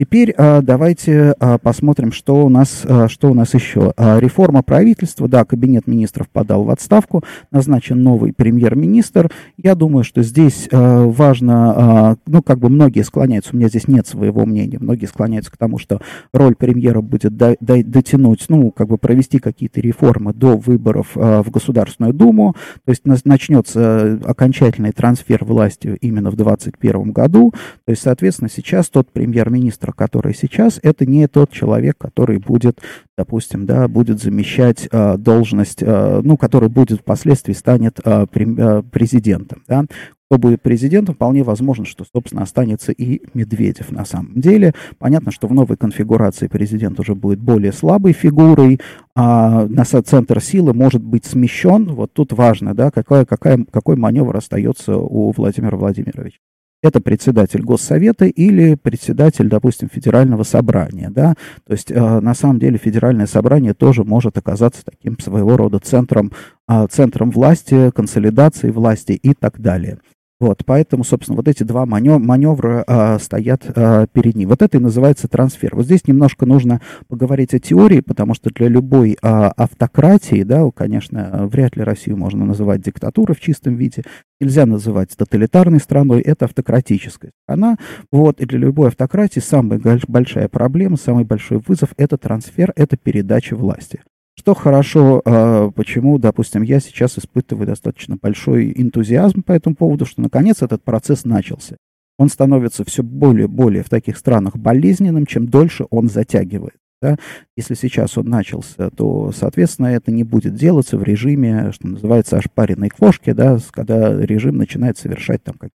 Теперь 0.00 0.34
а, 0.36 0.62
давайте 0.62 1.34
а, 1.38 1.58
посмотрим, 1.58 2.10
что 2.10 2.44
у 2.44 2.48
нас, 2.48 2.82
а, 2.84 3.08
что 3.08 3.30
у 3.30 3.34
нас 3.34 3.54
еще. 3.54 3.92
Реформа 3.96 4.62
правительства, 4.62 5.28
да, 5.28 5.44
кабинет 5.44 5.86
министров 5.86 6.28
подал 6.28 6.64
в 6.64 6.70
отставку, 6.70 7.22
назначен 7.50 8.02
новый 8.02 8.32
премьер-министр. 8.32 9.30
Я 9.56 9.74
думаю, 9.74 10.02
что 10.02 10.22
здесь 10.22 10.68
важно, 10.72 12.16
ну, 12.26 12.42
как 12.42 12.58
бы 12.58 12.68
многие 12.68 13.02
склоняются, 13.02 13.50
у 13.52 13.56
меня 13.56 13.68
здесь 13.68 13.86
нет 13.86 14.06
своего 14.06 14.46
мнения, 14.46 14.78
многие 14.80 15.06
склоняются 15.06 15.52
к 15.52 15.56
тому, 15.56 15.78
что 15.78 16.00
роль 16.32 16.54
премьера 16.54 17.00
будет 17.00 17.36
до, 17.36 17.56
до, 17.60 17.84
дотянуть, 17.84 18.46
ну, 18.48 18.70
как 18.70 18.88
бы 18.88 18.98
провести 18.98 19.38
какие-то 19.38 19.80
реформы 19.80 20.32
до 20.32 20.56
выборов 20.56 21.10
в 21.14 21.48
Государственную 21.50 22.14
Думу, 22.14 22.56
то 22.84 22.90
есть 22.90 23.02
начнется 23.04 24.18
окончательный 24.24 24.92
трансфер 24.92 25.44
власти 25.44 25.98
именно 26.00 26.30
в 26.30 26.36
2021 26.36 27.12
году, 27.12 27.52
то 27.84 27.90
есть, 27.90 28.02
соответственно, 28.02 28.48
сейчас 28.50 28.88
тот 28.88 29.10
премьер-министр, 29.10 29.81
который 29.90 30.34
сейчас, 30.34 30.78
это 30.84 31.04
не 31.06 31.26
тот 31.26 31.50
человек, 31.50 31.96
который 31.98 32.38
будет, 32.38 32.80
допустим, 33.18 33.66
да, 33.66 33.88
будет 33.88 34.22
замещать 34.22 34.88
э, 34.92 35.16
должность, 35.16 35.82
э, 35.82 36.20
ну, 36.22 36.36
который 36.36 36.68
будет 36.68 37.00
впоследствии 37.00 37.54
станет 37.54 37.98
э, 38.04 38.26
президентом, 38.26 39.64
да. 39.66 39.84
Кто 40.32 40.38
будет 40.38 40.62
президентом, 40.62 41.14
вполне 41.14 41.42
возможно, 41.42 41.84
что, 41.84 42.06
собственно, 42.10 42.44
останется 42.44 42.90
и 42.90 43.20
Медведев 43.34 43.90
на 43.90 44.06
самом 44.06 44.40
деле. 44.40 44.72
Понятно, 44.98 45.30
что 45.30 45.46
в 45.46 45.52
новой 45.52 45.76
конфигурации 45.76 46.46
президент 46.46 46.98
уже 47.00 47.14
будет 47.14 47.38
более 47.38 47.70
слабой 47.70 48.14
фигурой, 48.14 48.80
а 49.14 49.66
на 49.66 49.84
центр 49.84 50.40
силы 50.40 50.72
может 50.72 51.02
быть 51.02 51.26
смещен. 51.26 51.84
Вот 51.84 52.14
тут 52.14 52.32
важно, 52.32 52.74
да, 52.74 52.90
какая, 52.90 53.26
какая, 53.26 53.62
какой 53.70 53.96
маневр 53.96 54.34
остается 54.34 54.96
у 54.96 55.32
Владимира 55.32 55.76
Владимировича 55.76 56.38
это 56.82 57.00
председатель 57.00 57.62
Госсовета 57.62 58.26
или 58.26 58.74
председатель, 58.74 59.48
допустим, 59.48 59.88
Федерального 59.92 60.42
собрания, 60.42 61.10
да, 61.10 61.34
то 61.66 61.72
есть 61.72 61.90
э, 61.90 62.20
на 62.20 62.34
самом 62.34 62.58
деле 62.58 62.76
Федеральное 62.76 63.26
собрание 63.26 63.72
тоже 63.72 64.04
может 64.04 64.36
оказаться 64.36 64.82
таким 64.84 65.18
своего 65.18 65.56
рода 65.56 65.78
центром, 65.78 66.32
э, 66.68 66.86
центром 66.90 67.30
власти, 67.30 67.90
консолидации 67.90 68.70
власти 68.70 69.12
и 69.12 69.34
так 69.34 69.60
далее. 69.60 69.98
Вот, 70.42 70.64
поэтому, 70.66 71.04
собственно, 71.04 71.36
вот 71.36 71.46
эти 71.46 71.62
два 71.62 71.86
манев- 71.86 72.18
маневра 72.18 72.82
а, 72.88 73.20
стоят 73.20 73.62
а, 73.76 74.08
перед 74.08 74.34
ним. 74.34 74.48
Вот 74.48 74.60
это 74.60 74.76
и 74.76 74.80
называется 74.80 75.28
трансфер. 75.28 75.76
Вот 75.76 75.84
здесь 75.84 76.08
немножко 76.08 76.46
нужно 76.46 76.80
поговорить 77.06 77.54
о 77.54 77.60
теории, 77.60 78.00
потому 78.00 78.34
что 78.34 78.50
для 78.50 78.66
любой 78.66 79.16
а, 79.22 79.52
автократии, 79.52 80.42
да, 80.42 80.68
конечно, 80.74 81.46
вряд 81.46 81.76
ли 81.76 81.84
Россию 81.84 82.16
можно 82.16 82.44
называть 82.44 82.80
диктатурой 82.80 83.36
в 83.36 83.40
чистом 83.40 83.76
виде, 83.76 84.02
нельзя 84.40 84.66
называть 84.66 85.16
тоталитарной 85.16 85.78
страной, 85.78 86.20
это 86.22 86.46
автократическая 86.46 87.30
страна. 87.44 87.76
Вот, 88.10 88.40
и 88.40 88.44
для 88.44 88.58
любой 88.58 88.88
автократии 88.88 89.38
самая 89.38 89.80
большая 90.08 90.48
проблема, 90.48 90.96
самый 90.96 91.22
большой 91.24 91.62
вызов– 91.64 91.90
это 91.96 92.18
трансфер, 92.18 92.72
это 92.74 92.96
передача 92.96 93.54
власти. 93.54 94.00
Что 94.38 94.54
хорошо, 94.54 95.22
а, 95.24 95.70
почему, 95.70 96.18
допустим, 96.18 96.62
я 96.62 96.80
сейчас 96.80 97.18
испытываю 97.18 97.66
достаточно 97.66 98.16
большой 98.16 98.72
энтузиазм 98.74 99.42
по 99.42 99.52
этому 99.52 99.76
поводу, 99.76 100.06
что 100.06 100.22
наконец 100.22 100.62
этот 100.62 100.82
процесс 100.82 101.24
начался. 101.24 101.76
Он 102.18 102.28
становится 102.28 102.84
все 102.84 103.02
более 103.02 103.44
и 103.44 103.48
более 103.48 103.82
в 103.82 103.88
таких 103.88 104.16
странах 104.16 104.56
болезненным, 104.56 105.26
чем 105.26 105.48
дольше 105.48 105.86
он 105.90 106.08
затягивает. 106.08 106.76
Да? 107.02 107.16
Если 107.56 107.74
сейчас 107.74 108.16
он 108.16 108.28
начался, 108.28 108.90
то, 108.90 109.32
соответственно, 109.32 109.88
это 109.88 110.12
не 110.12 110.22
будет 110.22 110.54
делаться 110.54 110.96
в 110.96 111.02
режиме, 111.02 111.72
что 111.72 111.88
называется, 111.88 112.38
ошпаренной 112.38 112.90
кошки, 112.90 113.32
да, 113.32 113.58
когда 113.72 114.16
режим 114.24 114.56
начинает 114.56 114.98
совершать 114.98 115.42
там 115.42 115.54
какие-то 115.54 115.74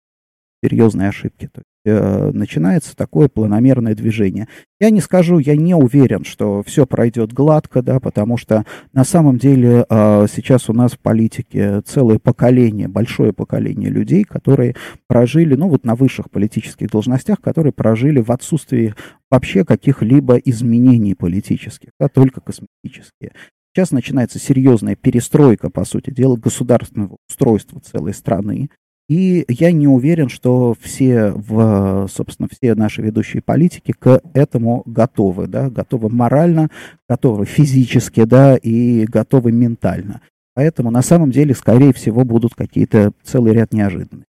серьезные 0.64 1.09
ошибки. 1.09 1.47
То 1.47 1.62
начинается 1.85 2.97
такое 2.97 3.29
планомерное 3.29 3.95
движение. 3.95 4.49
Я 4.81 4.91
не 4.91 5.01
скажу, 5.01 5.39
я 5.39 5.57
не 5.57 5.75
уверен, 5.75 6.25
что 6.25 6.62
все 6.65 6.87
пройдет 6.87 7.33
гладко, 7.33 7.83
да, 7.83 8.01
потому 8.01 8.37
что 8.37 8.65
на 8.93 9.05
самом 9.05 9.39
деле 9.39 9.85
э, 9.89 10.27
сейчас 10.33 10.69
у 10.69 10.73
нас 10.73 10.93
в 10.93 10.99
политике 10.99 11.81
целое 11.83 12.19
поколение, 12.19 12.89
большое 12.89 13.33
поколение 13.33 13.91
людей, 13.91 14.25
которые 14.25 14.75
прожили, 15.07 15.55
ну 15.55 15.69
вот 15.69 15.85
на 15.85 15.95
высших 15.95 16.31
политических 16.31 16.89
должностях, 16.91 17.41
которые 17.41 17.73
прожили 17.73 18.21
в 18.21 18.31
отсутствии 18.31 18.95
вообще 19.31 19.65
каких-либо 19.65 20.37
изменений 20.37 21.15
политических, 21.15 21.91
да, 21.99 22.09
только 22.09 22.41
косметические. 22.41 23.33
Сейчас 23.75 23.91
начинается 23.91 24.39
серьезная 24.39 24.97
перестройка, 24.97 25.71
по 25.71 25.85
сути 25.85 26.11
дела, 26.11 26.37
государственного 26.37 27.17
устройства 27.29 27.81
целой 27.81 28.12
страны. 28.12 28.69
И 29.09 29.44
я 29.49 29.73
не 29.73 29.88
уверен, 29.88 30.28
что 30.28 30.75
все, 30.80 31.32
в, 31.32 32.09
собственно, 32.11 32.49
все 32.50 32.75
наши 32.75 33.02
ведущие 33.02 33.42
политики 33.42 33.92
к 33.92 34.21
этому 34.32 34.82
готовы, 34.87 35.49
да, 35.49 35.68
готовы 35.71 36.09
морально, 36.09 36.71
готовы 37.09 37.44
физически, 37.44 38.25
да, 38.25 38.56
и 38.56 39.04
готовы 39.04 39.52
ментально. 39.52 40.21
Поэтому 40.54 40.90
на 40.90 41.02
самом 41.02 41.30
деле, 41.30 41.54
скорее 41.54 41.92
всего, 41.92 42.25
будут 42.25 42.54
какие-то 42.54 43.12
целый 43.23 43.52
ряд 43.52 43.73
неожиданностей. 43.73 44.32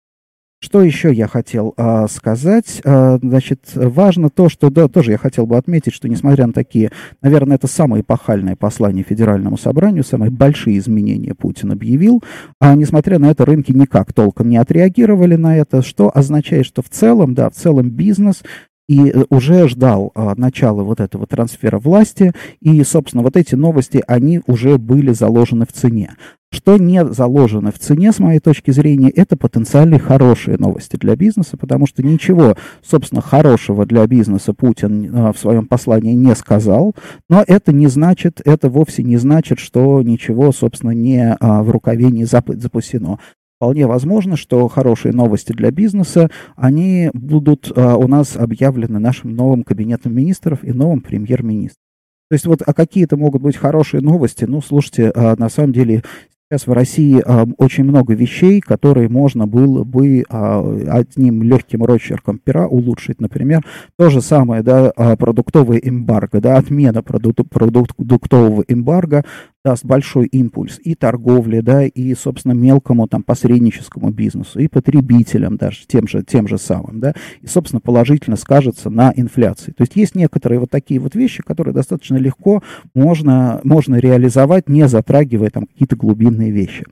Что 0.61 0.81
еще 0.81 1.13
я 1.13 1.27
хотел 1.27 1.73
а, 1.77 2.07
сказать? 2.09 2.81
А, 2.83 3.17
значит, 3.21 3.71
важно 3.75 4.29
то, 4.29 4.49
что 4.49 4.69
да, 4.69 4.89
тоже 4.89 5.11
я 5.11 5.17
хотел 5.17 5.45
бы 5.45 5.55
отметить, 5.55 5.93
что 5.93 6.09
несмотря 6.09 6.47
на 6.47 6.53
такие, 6.53 6.91
наверное, 7.21 7.55
это 7.55 7.67
самое 7.67 8.01
эпохальное 8.01 8.57
послание 8.57 9.05
Федеральному 9.07 9.57
собранию, 9.57 10.03
самые 10.03 10.31
большие 10.31 10.77
изменения 10.77 11.33
Путин 11.33 11.71
объявил, 11.71 12.21
а 12.59 12.75
несмотря 12.75 13.19
на 13.19 13.31
это 13.31 13.45
рынки 13.45 13.71
никак 13.71 14.11
толком 14.11 14.49
не 14.49 14.57
отреагировали 14.57 15.37
на 15.37 15.57
это, 15.57 15.81
что 15.81 16.11
означает, 16.13 16.65
что 16.65 16.81
в 16.81 16.89
целом, 16.89 17.35
да, 17.35 17.49
в 17.49 17.53
целом 17.53 17.89
бизнес 17.89 18.43
и 18.89 19.11
э, 19.11 19.23
уже 19.29 19.69
ждал 19.69 20.11
а, 20.15 20.33
начала 20.35 20.81
вот 20.83 20.99
этого 20.99 21.27
трансфера 21.27 21.77
власти, 21.77 22.33
и, 22.59 22.83
собственно, 22.83 23.21
вот 23.21 23.37
эти 23.37 23.53
новости, 23.53 24.03
они 24.07 24.41
уже 24.47 24.79
были 24.79 25.13
заложены 25.13 25.65
в 25.67 25.71
цене. 25.71 26.15
Что 26.51 26.77
не 26.77 27.05
заложено 27.05 27.71
в 27.71 27.77
цене, 27.77 28.11
с 28.11 28.17
моей 28.17 28.39
точки 28.39 28.71
зрения, 28.71 29.11
это 29.11 29.37
потенциальные 29.37 29.99
хорошие 29.99 30.57
новости 30.57 30.95
для 30.95 31.15
бизнеса, 31.15 31.55
потому 31.55 31.85
что 31.85 32.01
ничего, 32.01 32.55
собственно, 32.83 33.21
хорошего 33.21 33.85
для 33.85 34.07
бизнеса 34.07 34.53
Путин 34.55 35.15
а, 35.15 35.33
в 35.33 35.37
своем 35.37 35.67
послании 35.67 36.13
не 36.13 36.35
сказал, 36.35 36.95
но 37.29 37.43
это 37.45 37.71
не 37.71 37.85
значит, 37.85 38.41
это 38.43 38.69
вовсе 38.69 39.03
не 39.03 39.17
значит, 39.17 39.59
что 39.59 40.01
ничего, 40.01 40.51
собственно, 40.51 40.91
не 40.91 41.35
а, 41.39 41.61
в 41.61 41.69
рукаве 41.69 42.07
не 42.07 42.25
запасено. 42.25 43.19
Вполне 43.59 43.87
возможно, 43.87 44.37
что 44.37 44.69
хорошие 44.69 45.13
новости 45.13 45.51
для 45.51 45.69
бизнеса, 45.69 46.29
они 46.55 47.09
будут 47.11 47.69
а, 47.75 47.97
у 47.97 48.07
нас 48.07 48.37
объявлены 48.37 48.99
нашим 48.99 49.35
новым 49.35 49.65
кабинетом 49.65 50.15
министров 50.15 50.63
и 50.63 50.71
новым 50.71 51.01
премьер-министром. 51.01 51.83
То 52.29 52.35
есть 52.35 52.45
вот, 52.45 52.61
а 52.65 52.73
какие 52.73 53.03
это 53.03 53.17
могут 53.17 53.41
быть 53.41 53.57
хорошие 53.57 53.99
новости? 53.99 54.45
Ну, 54.45 54.61
слушайте, 54.61 55.11
а, 55.13 55.35
на 55.37 55.49
самом 55.49 55.73
деле 55.73 56.03
Сейчас 56.51 56.65
в 56.65 56.71
России 56.71 57.21
э, 57.23 57.45
очень 57.59 57.83
много 57.83 58.15
вещей, 58.15 58.59
которые 58.59 59.07
можно 59.07 59.45
было 59.45 59.83
бы 59.83 60.21
э, 60.21 60.85
одним 60.87 61.43
легким 61.43 61.83
росчерком 61.83 62.39
пера 62.39 62.65
улучшить. 62.65 63.21
Например, 63.21 63.63
то 63.99 64.09
же 64.09 64.19
самое, 64.19 64.63
да, 64.63 64.89
продуктовое 64.89 65.77
эмбарго, 65.77 66.41
да, 66.41 66.57
отмена 66.57 67.03
продук 67.03 67.47
продуктового 67.51 68.63
эмбарго 68.67 69.25
даст 69.63 69.83
большой 69.83 70.27
импульс 70.27 70.79
и 70.83 70.95
торговле, 70.95 71.61
да, 71.61 71.83
и, 71.83 72.13
собственно, 72.15 72.53
мелкому 72.53 73.07
там 73.07 73.23
посредническому 73.23 74.11
бизнесу, 74.11 74.59
и 74.59 74.67
потребителям 74.67 75.57
даже 75.57 75.85
тем 75.85 76.07
же, 76.07 76.23
тем 76.23 76.47
же 76.47 76.57
самым, 76.57 76.99
да, 76.99 77.13
и, 77.41 77.47
собственно, 77.47 77.81
положительно 77.81 78.37
скажется 78.37 78.89
на 78.89 79.11
инфляции. 79.15 79.71
То 79.71 79.81
есть 79.81 79.95
есть 79.95 80.15
некоторые 80.15 80.59
вот 80.59 80.69
такие 80.69 80.99
вот 80.99 81.15
вещи, 81.15 81.43
которые 81.43 81.73
достаточно 81.73 82.15
легко 82.15 82.63
можно, 82.93 83.59
можно 83.63 83.95
реализовать, 83.95 84.69
не 84.69 84.87
затрагивая 84.87 85.49
там 85.49 85.65
какие-то 85.65 85.95
глубинные 85.95 86.51
вещи. 86.51 86.85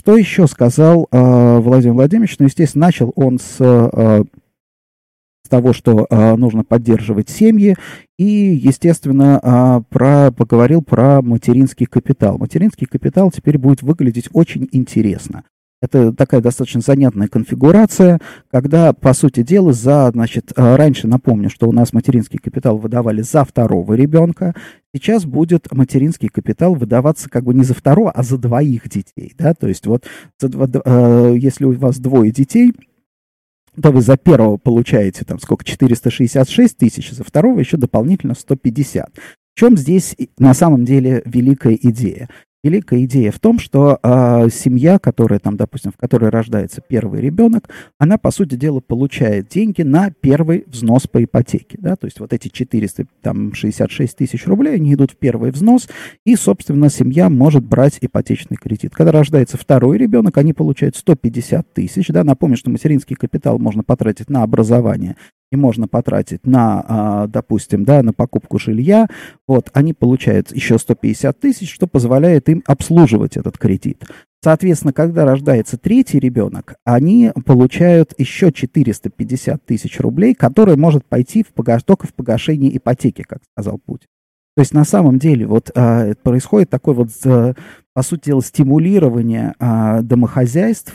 Что 0.00 0.16
еще 0.16 0.46
сказал 0.46 1.06
э, 1.10 1.58
Владимир 1.58 1.94
Владимирович? 1.94 2.36
Ну, 2.38 2.46
естественно, 2.46 2.86
начал 2.86 3.12
он 3.14 3.38
с 3.38 3.56
э, 3.60 4.22
того, 5.48 5.72
что 5.72 6.06
э, 6.08 6.36
нужно 6.36 6.62
поддерживать 6.62 7.28
семьи, 7.28 7.76
и, 8.18 8.24
естественно, 8.24 9.40
э, 9.42 9.82
про, 9.88 10.30
поговорил 10.30 10.82
про 10.82 11.22
материнский 11.22 11.86
капитал. 11.86 12.38
Материнский 12.38 12.86
капитал 12.86 13.30
теперь 13.30 13.58
будет 13.58 13.82
выглядеть 13.82 14.28
очень 14.32 14.68
интересно. 14.72 15.44
Это 15.80 16.12
такая 16.12 16.40
достаточно 16.40 16.80
занятная 16.80 17.28
конфигурация, 17.28 18.18
когда, 18.50 18.92
по 18.92 19.14
сути 19.14 19.44
дела, 19.44 19.72
за, 19.72 20.10
значит, 20.12 20.52
раньше, 20.56 21.06
напомню, 21.06 21.50
что 21.50 21.68
у 21.68 21.72
нас 21.72 21.92
материнский 21.92 22.40
капитал 22.40 22.78
выдавали 22.78 23.22
за 23.22 23.44
второго 23.44 23.94
ребенка, 23.94 24.54
сейчас 24.92 25.24
будет 25.24 25.70
материнский 25.70 26.30
капитал 26.30 26.74
выдаваться 26.74 27.30
как 27.30 27.44
бы 27.44 27.54
не 27.54 27.62
за 27.62 27.74
второго, 27.74 28.10
а 28.10 28.24
за 28.24 28.38
двоих 28.38 28.88
детей, 28.88 29.32
да, 29.38 29.54
то 29.54 29.68
есть 29.68 29.86
вот 29.86 30.04
если 30.42 31.64
у 31.64 31.72
вас 31.78 31.98
двое 32.00 32.32
детей, 32.32 32.72
то 33.80 33.90
вы 33.90 34.00
за 34.00 34.16
первого 34.16 34.56
получаете 34.56 35.24
там 35.24 35.38
сколько, 35.38 35.64
466 35.64 36.76
тысяч, 36.76 37.10
за 37.12 37.24
второго 37.24 37.58
еще 37.58 37.76
дополнительно 37.76 38.34
150. 38.34 39.10
В 39.54 39.58
чем 39.58 39.76
здесь 39.76 40.16
на 40.38 40.54
самом 40.54 40.84
деле 40.84 41.22
великая 41.24 41.74
идея? 41.74 42.28
Великая 42.68 43.04
идея 43.04 43.32
в 43.32 43.40
том, 43.40 43.58
что 43.58 43.98
э, 44.02 44.48
семья, 44.50 44.98
которая 44.98 45.38
там, 45.38 45.56
допустим, 45.56 45.92
в 45.92 45.96
которой 45.96 46.30
рождается 46.30 46.80
первый 46.86 47.20
ребенок, 47.20 47.68
она, 47.98 48.18
по 48.18 48.30
сути 48.30 48.54
дела, 48.54 48.80
получает 48.80 49.48
деньги 49.48 49.82
на 49.82 50.10
первый 50.10 50.64
взнос 50.66 51.06
по 51.06 51.22
ипотеке. 51.22 51.78
Да? 51.80 51.96
То 51.96 52.06
есть 52.06 52.20
вот 52.20 52.32
эти 52.32 52.48
466 52.48 54.16
тысяч 54.16 54.46
рублей, 54.46 54.74
они 54.74 54.94
идут 54.94 55.12
в 55.12 55.16
первый 55.16 55.50
взнос, 55.50 55.88
и, 56.24 56.36
собственно, 56.36 56.90
семья 56.90 57.30
может 57.30 57.64
брать 57.64 57.98
ипотечный 58.00 58.56
кредит. 58.56 58.92
Когда 58.94 59.12
рождается 59.12 59.56
второй 59.56 59.98
ребенок, 59.98 60.36
они 60.36 60.52
получают 60.52 60.96
150 60.96 61.72
тысяч. 61.72 62.08
Да? 62.08 62.24
Напомню, 62.24 62.56
что 62.56 62.70
материнский 62.70 63.16
капитал 63.16 63.58
можно 63.58 63.82
потратить 63.82 64.28
на 64.28 64.42
образование 64.42 65.16
и 65.50 65.56
можно 65.56 65.88
потратить 65.88 66.46
на, 66.46 66.84
а, 66.86 67.26
допустим, 67.26 67.84
да, 67.84 68.02
на 68.02 68.12
покупку 68.12 68.58
жилья, 68.58 69.08
вот, 69.46 69.70
они 69.72 69.94
получают 69.94 70.54
еще 70.54 70.78
150 70.78 71.38
тысяч, 71.38 71.72
что 71.72 71.86
позволяет 71.86 72.48
им 72.48 72.62
обслуживать 72.66 73.36
этот 73.36 73.58
кредит. 73.58 74.04
Соответственно, 74.42 74.92
когда 74.92 75.24
рождается 75.24 75.78
третий 75.78 76.20
ребенок, 76.20 76.76
они 76.84 77.32
получают 77.44 78.12
еще 78.18 78.52
450 78.52 79.64
тысяч 79.64 79.98
рублей, 79.98 80.34
которые 80.34 80.76
может 80.76 81.04
пойти 81.06 81.42
в 81.42 81.48
погаш... 81.48 81.82
только 81.82 82.06
в 82.06 82.14
погашение 82.14 82.76
ипотеки, 82.76 83.22
как 83.22 83.40
сказал 83.52 83.80
Путин. 83.84 84.06
То 84.54 84.62
есть 84.62 84.74
на 84.74 84.84
самом 84.84 85.18
деле 85.18 85.46
вот 85.46 85.70
а, 85.74 86.14
происходит 86.22 86.68
такое 86.68 86.94
вот, 86.94 87.10
а, 87.24 87.54
по 87.94 88.02
сути 88.02 88.26
дела, 88.26 88.42
стимулирование 88.42 89.54
а, 89.58 90.02
домохозяйств 90.02 90.94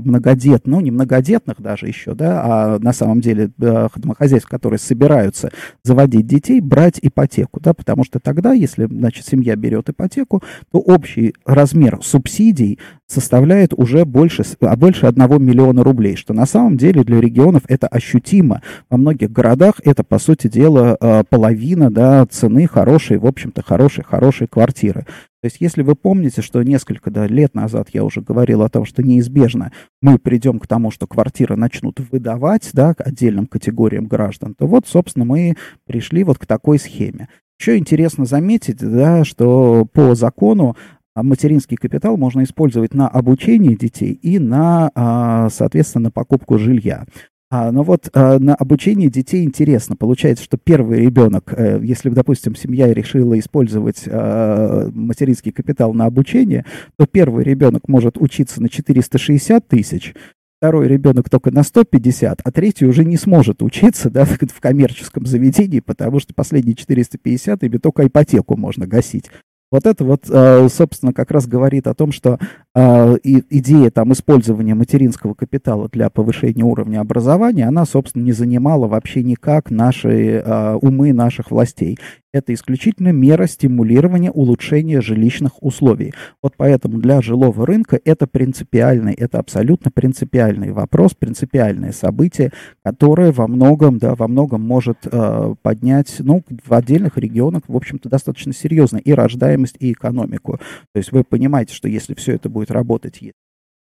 многодет, 0.00 0.66
ну, 0.66 0.80
не 0.80 0.90
многодетных 0.90 1.60
даже 1.60 1.86
еще, 1.86 2.14
да, 2.14 2.42
а 2.44 2.78
на 2.78 2.92
самом 2.92 3.20
деле 3.20 3.50
домохозяйств, 3.56 4.48
которые 4.48 4.78
собираются 4.78 5.50
заводить 5.82 6.26
детей, 6.26 6.60
брать 6.60 6.98
ипотеку, 7.02 7.60
да, 7.60 7.74
потому 7.74 8.04
что 8.04 8.20
тогда, 8.20 8.52
если, 8.52 8.86
значит, 8.86 9.26
семья 9.26 9.56
берет 9.56 9.88
ипотеку, 9.88 10.42
то 10.72 10.78
общий 10.78 11.34
размер 11.44 11.98
субсидий 12.02 12.78
составляет 13.06 13.74
уже 13.74 14.04
больше, 14.04 14.44
а 14.60 14.76
больше 14.76 15.06
1 15.06 15.42
миллиона 15.42 15.82
рублей, 15.82 16.16
что 16.16 16.32
на 16.32 16.46
самом 16.46 16.76
деле 16.76 17.02
для 17.02 17.20
регионов 17.20 17.62
это 17.68 17.88
ощутимо. 17.88 18.62
Во 18.88 18.96
многих 18.96 19.30
городах 19.32 19.74
это, 19.84 20.04
по 20.04 20.18
сути 20.18 20.46
дела, 20.46 20.96
а, 21.00 21.24
половина, 21.24 21.90
да, 21.90 22.24
цены 22.26 22.68
хорошей, 22.68 23.18
в 23.18 23.26
общем-то, 23.26 23.62
хорошей, 23.62 24.04
хорошей 24.04 24.46
квартиры. 24.46 25.06
То 25.42 25.46
есть, 25.46 25.56
если 25.60 25.82
вы 25.82 25.94
помните, 25.94 26.42
что 26.42 26.62
несколько 26.62 27.10
да, 27.10 27.26
лет 27.26 27.54
назад 27.54 27.88
я 27.92 28.04
уже 28.04 28.20
говорил 28.20 28.62
о 28.62 28.68
том, 28.68 28.84
что 28.84 29.02
неизбежно 29.02 29.72
мы 30.02 30.18
придем 30.18 30.58
к 30.58 30.66
тому, 30.66 30.90
что 30.90 31.06
квартиры 31.06 31.56
начнут 31.56 31.98
выдавать 32.10 32.68
да, 32.74 32.94
отдельным 32.98 33.46
категориям 33.46 34.06
граждан, 34.06 34.54
то 34.54 34.66
вот, 34.66 34.86
собственно, 34.86 35.24
мы 35.24 35.56
пришли 35.86 36.24
вот 36.24 36.38
к 36.38 36.44
такой 36.44 36.78
схеме. 36.78 37.28
Еще 37.58 37.78
интересно 37.78 38.26
заметить, 38.26 38.78
да, 38.78 39.24
что 39.24 39.86
по 39.86 40.14
закону 40.14 40.76
а, 41.14 41.22
материнский 41.22 41.76
капитал 41.76 42.16
можно 42.16 42.42
использовать 42.42 42.94
на 42.94 43.08
обучение 43.08 43.76
детей 43.76 44.12
и 44.12 44.38
на, 44.38 44.90
а, 44.94 45.48
соответственно, 45.50 46.04
на 46.04 46.10
покупку 46.10 46.58
жилья. 46.58 47.04
А, 47.52 47.72
но 47.72 47.82
вот 47.82 48.08
а, 48.12 48.38
на 48.38 48.54
обучение 48.54 49.10
детей 49.10 49.42
интересно. 49.42 49.96
Получается, 49.96 50.44
что 50.44 50.56
первый 50.56 51.00
ребенок, 51.00 51.52
а, 51.56 51.80
если, 51.80 52.08
допустим, 52.10 52.54
семья 52.54 52.92
решила 52.94 53.36
использовать 53.36 54.04
а, 54.06 54.88
материнский 54.94 55.50
капитал 55.50 55.92
на 55.92 56.06
обучение, 56.06 56.64
то 56.96 57.06
первый 57.06 57.42
ребенок 57.42 57.88
может 57.88 58.18
учиться 58.18 58.62
на 58.62 58.68
460 58.68 59.66
тысяч, 59.66 60.14
второй 60.60 60.86
ребенок 60.86 61.28
только 61.28 61.50
на 61.50 61.64
150, 61.64 62.40
а 62.44 62.52
третий 62.52 62.86
уже 62.86 63.04
не 63.04 63.16
сможет 63.16 63.62
учиться 63.62 64.10
да, 64.10 64.24
в 64.26 64.60
коммерческом 64.60 65.26
заведении, 65.26 65.80
потому 65.80 66.20
что 66.20 66.32
последние 66.34 66.76
450 66.76 67.64
ими 67.64 67.78
только 67.78 68.06
ипотеку 68.06 68.56
можно 68.56 68.86
гасить. 68.86 69.28
Вот 69.70 69.86
это 69.86 70.04
вот, 70.04 70.24
э, 70.28 70.68
собственно, 70.68 71.12
как 71.12 71.30
раз 71.30 71.46
говорит 71.46 71.86
о 71.86 71.94
том, 71.94 72.10
что 72.10 72.38
э, 72.74 73.16
идея 73.22 73.90
там 73.90 74.12
использования 74.12 74.74
материнского 74.74 75.34
капитала 75.34 75.88
для 75.88 76.10
повышения 76.10 76.64
уровня 76.64 77.00
образования, 77.00 77.68
она, 77.68 77.84
собственно, 77.84 78.24
не 78.24 78.32
занимала 78.32 78.88
вообще 78.88 79.22
никак 79.22 79.70
наши 79.70 80.42
э, 80.44 80.74
умы 80.74 81.12
наших 81.12 81.52
властей. 81.52 81.98
Это 82.32 82.54
исключительно 82.54 83.08
мера 83.08 83.46
стимулирования 83.46 84.30
улучшения 84.30 85.00
жилищных 85.00 85.62
условий. 85.62 86.14
Вот 86.42 86.54
поэтому 86.56 86.98
для 86.98 87.20
жилого 87.22 87.66
рынка 87.66 88.00
это 88.04 88.28
принципиальный, 88.28 89.14
это 89.14 89.40
абсолютно 89.40 89.90
принципиальный 89.90 90.70
вопрос, 90.70 91.14
принципиальное 91.14 91.90
событие, 91.90 92.52
которое 92.84 93.32
во 93.32 93.48
многом, 93.48 93.98
да, 93.98 94.14
во 94.14 94.28
многом 94.28 94.62
может 94.62 94.98
э, 95.10 95.54
поднять, 95.62 96.16
ну, 96.20 96.44
в 96.64 96.72
отдельных 96.72 97.18
регионах, 97.18 97.62
в 97.66 97.76
общем-то, 97.76 98.08
достаточно 98.08 98.52
серьезно 98.52 98.98
и 98.98 99.12
рождаемость, 99.12 99.76
и 99.80 99.90
экономику. 99.92 100.58
То 100.92 100.98
есть 100.98 101.10
вы 101.10 101.24
понимаете, 101.24 101.74
что 101.74 101.88
если 101.88 102.14
все 102.14 102.34
это 102.34 102.48
будет 102.48 102.70
работать, 102.70 103.20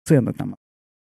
цены 0.05 0.33
там 0.33 0.55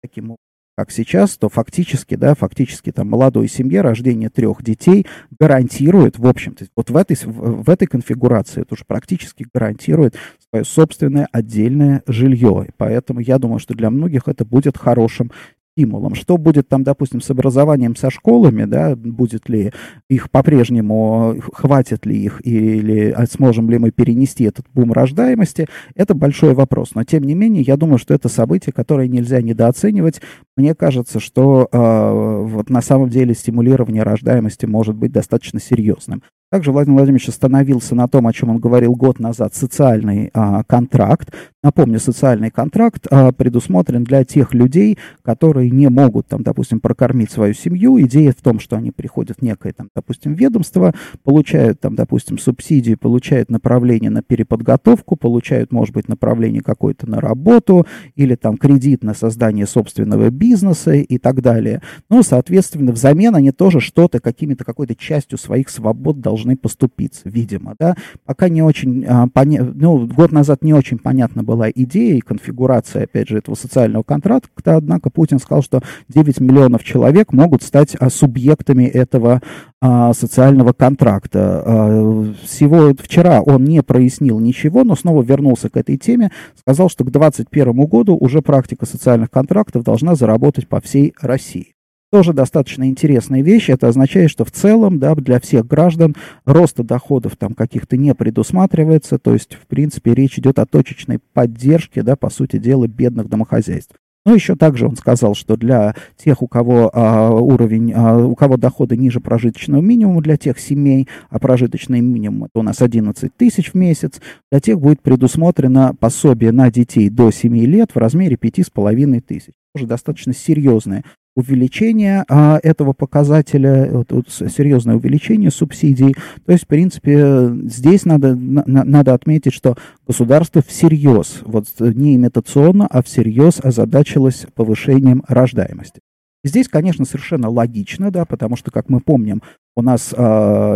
таким 0.01 0.31
образом 0.31 0.46
как 0.77 0.91
сейчас, 0.91 1.37
то 1.37 1.49
фактически, 1.49 2.13
да, 2.13 2.35
фактически 2.35 2.91
там 2.91 3.09
молодой 3.09 3.47
семье 3.47 3.81
рождение 3.81 4.29
трех 4.29 4.61
детей 4.61 5.07
гарантирует, 5.39 6.19
в 6.19 6.27
общем-то, 6.27 6.67
вот 6.75 6.91
в 6.91 6.95
этой, 6.95 7.17
в 7.25 7.67
этой 7.67 7.87
конфигурации 7.87 8.61
это 8.61 8.75
уже 8.75 8.85
практически 8.85 9.47
гарантирует 9.51 10.15
свое 10.51 10.63
собственное 10.63 11.27
отдельное 11.31 12.03
жилье. 12.05 12.67
Поэтому 12.77 13.21
я 13.21 13.39
думаю, 13.39 13.57
что 13.57 13.73
для 13.73 13.89
многих 13.89 14.27
это 14.27 14.45
будет 14.45 14.77
хорошим 14.77 15.31
стимулом. 15.77 16.15
Что 16.15 16.37
будет 16.37 16.67
там, 16.67 16.83
допустим, 16.83 17.21
с 17.21 17.29
образованием, 17.29 17.95
со 17.95 18.09
школами, 18.09 18.65
да, 18.65 18.95
будет 18.95 19.47
ли 19.47 19.71
их 20.09 20.31
по-прежнему, 20.31 21.35
хватит 21.53 22.05
ли 22.05 22.17
их, 22.17 22.45
или 22.45 23.09
а 23.11 23.25
сможем 23.27 23.69
ли 23.69 23.77
мы 23.77 23.91
перенести 23.91 24.43
этот 24.43 24.65
бум 24.73 24.91
рождаемости, 24.91 25.67
это 25.95 26.15
большой 26.15 26.53
вопрос. 26.53 26.95
Но, 26.95 27.03
тем 27.03 27.23
не 27.23 27.35
менее, 27.35 27.61
я 27.61 27.77
думаю, 27.77 27.99
что 27.99 28.13
это 28.13 28.27
событие, 28.29 28.73
которое 28.73 29.07
нельзя 29.07 29.41
недооценивать. 29.41 30.21
Мне 30.55 30.73
кажется, 30.73 31.19
что 31.19 31.67
э, 31.71 32.41
вот 32.47 32.69
на 32.69 32.81
самом 32.81 33.09
деле 33.09 33.35
стимулирование 33.35 34.03
рождаемости 34.03 34.65
может 34.65 34.95
быть 34.95 35.11
достаточно 35.11 35.59
серьезным. 35.59 36.23
Также 36.49 36.71
Владимир 36.71 36.99
Владимирович 36.99 37.27
остановился 37.27 37.93
на 37.93 38.07
том, 38.07 38.25
о 38.25 38.31
чем 38.31 38.49
он 38.49 38.59
говорил 38.59 38.93
год 38.93 39.19
назад, 39.19 39.53
социальный 39.53 40.29
а, 40.33 40.63
контракт. 40.63 41.33
Напомню, 41.61 41.99
социальный 41.99 42.51
контракт 42.51 43.05
а, 43.11 43.33
предусмотрен 43.33 44.05
для 44.05 44.23
тех 44.23 44.53
людей, 44.53 44.97
которые 45.23 45.69
не 45.69 45.89
могут, 45.89 46.27
там, 46.27 46.43
допустим, 46.43 46.79
прокормить 46.79 47.31
свою 47.31 47.53
семью. 47.53 47.99
Идея 47.99 48.31
в 48.31 48.41
том, 48.41 48.61
что 48.61 48.77
они 48.77 48.91
приходят 48.91 49.39
в 49.39 49.41
некое, 49.41 49.73
там, 49.73 49.89
допустим, 49.93 50.35
ведомство, 50.35 50.93
получают, 51.25 51.81
там, 51.81 51.95
допустим, 51.95 52.37
субсидию, 52.37 52.97
получают 52.97 53.51
направление 53.51 54.09
на 54.09 54.21
переподготовку, 54.21 55.17
получают, 55.17 55.73
может 55.73 55.93
быть, 55.93 56.07
направление 56.07 56.61
какое-то 56.61 57.09
на 57.09 57.19
работу 57.19 57.85
или 58.15 58.35
там 58.35 58.55
кредит 58.55 59.03
на 59.03 59.13
создание 59.13 59.67
собственного 59.67 60.29
бизнеса 60.29 60.93
и 60.93 61.17
так 61.17 61.41
далее. 61.41 61.81
Ну, 62.09 62.23
соответственно, 62.23 62.93
взамен 62.93 63.35
они 63.35 63.51
тоже 63.51 63.81
что-то, 63.81 64.21
какими-то, 64.21 64.63
какой-то 64.63 64.95
частью 64.95 65.37
своих 65.37 65.69
свобод 65.69 66.21
должны 66.21 66.36
должны 66.37 66.55
поступиться, 66.55 67.23
видимо, 67.25 67.75
да. 67.79 67.95
Пока 68.25 68.47
не 68.47 68.61
очень, 68.61 69.03
а, 69.05 69.27
поня... 69.27 69.63
ну, 69.63 70.05
год 70.07 70.31
назад 70.31 70.63
не 70.63 70.73
очень 70.73 70.99
понятна 70.99 71.43
была 71.43 71.69
идея 71.71 72.15
и 72.15 72.21
конфигурация, 72.21 73.03
опять 73.03 73.27
же, 73.27 73.37
этого 73.39 73.55
социального 73.55 74.03
контракта, 74.03 74.77
однако 74.77 75.09
Путин 75.09 75.39
сказал, 75.39 75.63
что 75.63 75.81
9 76.09 76.39
миллионов 76.39 76.83
человек 76.83 77.33
могут 77.33 77.63
стать 77.63 77.95
а, 77.99 78.09
субъектами 78.09 78.83
этого 78.83 79.41
а, 79.81 80.13
социального 80.13 80.73
контракта. 80.73 81.63
А, 81.65 82.33
всего 82.43 82.93
вчера 82.99 83.41
он 83.41 83.63
не 83.63 83.81
прояснил 83.81 84.39
ничего, 84.39 84.83
но 84.83 84.95
снова 84.95 85.23
вернулся 85.23 85.69
к 85.69 85.77
этой 85.77 85.97
теме, 85.97 86.31
сказал, 86.55 86.89
что 86.89 87.03
к 87.03 87.11
2021 87.11 87.85
году 87.85 88.15
уже 88.15 88.41
практика 88.41 88.85
социальных 88.85 89.31
контрактов 89.31 89.83
должна 89.83 90.15
заработать 90.15 90.67
по 90.67 90.79
всей 90.81 91.13
России. 91.19 91.76
Тоже 92.09 92.31
достаточно 92.31 92.87
интересная 92.87 93.41
вещь. 93.41 93.69
Это 93.69 93.89
означает, 93.89 94.31
что 94.31 94.45
в 94.45 94.51
целом 94.51 94.97
да, 94.97 95.13
для 95.15 95.41
всех 95.41 95.67
граждан 95.67 96.15
роста 96.45 96.83
доходов 96.83 97.35
там 97.35 97.53
каких-то 97.53 97.97
не 97.97 98.15
предусматривается. 98.15 99.19
То 99.19 99.33
есть, 99.33 99.55
в 99.55 99.67
принципе, 99.67 100.13
речь 100.13 100.39
идет 100.39 100.57
о 100.59 100.65
точечной 100.65 101.19
поддержке, 101.33 102.03
да, 102.03 102.15
по 102.15 102.29
сути 102.29 102.57
дела, 102.57 102.87
бедных 102.87 103.27
домохозяйств. 103.27 103.95
Но 104.25 104.33
еще 104.33 104.55
также 104.57 104.87
он 104.87 104.97
сказал, 104.97 105.35
что 105.35 105.55
для 105.55 105.95
тех, 106.17 106.41
у 106.41 106.47
кого 106.47 106.91
а, 106.93 107.31
уровень, 107.31 107.93
а, 107.93 108.17
у 108.17 108.35
кого 108.35 108.57
доходы 108.57 108.97
ниже 108.97 109.21
прожиточного 109.21 109.81
минимума, 109.81 110.21
для 110.21 110.35
тех 110.35 110.59
семей, 110.59 111.07
а 111.29 111.39
прожиточный 111.39 112.01
минимум 112.01 112.45
это 112.45 112.59
у 112.59 112.61
нас 112.61 112.81
11 112.81 113.31
тысяч 113.37 113.71
в 113.71 113.75
месяц, 113.75 114.19
для 114.51 114.59
тех 114.59 114.81
будет 114.81 115.01
предусмотрено 115.01 115.95
пособие 115.97 116.51
на 116.51 116.69
детей 116.69 117.09
до 117.09 117.31
7 117.31 117.57
лет 117.65 117.91
в 117.95 117.97
размере 117.97 118.35
5,5 118.35 119.21
тысяч. 119.21 119.53
Тоже 119.73 119.87
достаточно 119.87 120.33
серьезное 120.33 121.05
увеличение 121.37 122.25
а, 122.27 122.59
этого 122.63 122.93
показателя, 122.93 123.89
вот, 123.91 124.11
вот, 124.11 124.29
серьезное 124.29 124.95
увеличение 124.95 125.51
субсидий. 125.51 126.15
То 126.47 126.51
есть, 126.51 126.63
в 126.63 126.67
принципе, 126.67 127.51
здесь 127.65 128.05
надо, 128.05 128.35
на, 128.35 128.63
надо 128.65 129.13
отметить, 129.13 129.53
что 129.53 129.75
государство 130.07 130.63
всерьез, 130.65 131.41
вот 131.45 131.67
не 131.79 132.15
имитационно, 132.15 132.87
а 132.87 133.03
всерьез 133.03 133.59
озадачилось 133.61 134.47
повышением 134.55 135.23
рождаемости. 135.27 136.01
Здесь, 136.47 136.67
конечно, 136.67 137.05
совершенно 137.05 137.49
логично, 137.49 138.11
да, 138.11 138.25
потому 138.25 138.55
что, 138.55 138.71
как 138.71 138.89
мы 138.89 138.99
помним, 138.99 139.41
у 139.77 139.83
нас 139.83 140.11
э, 140.11 140.17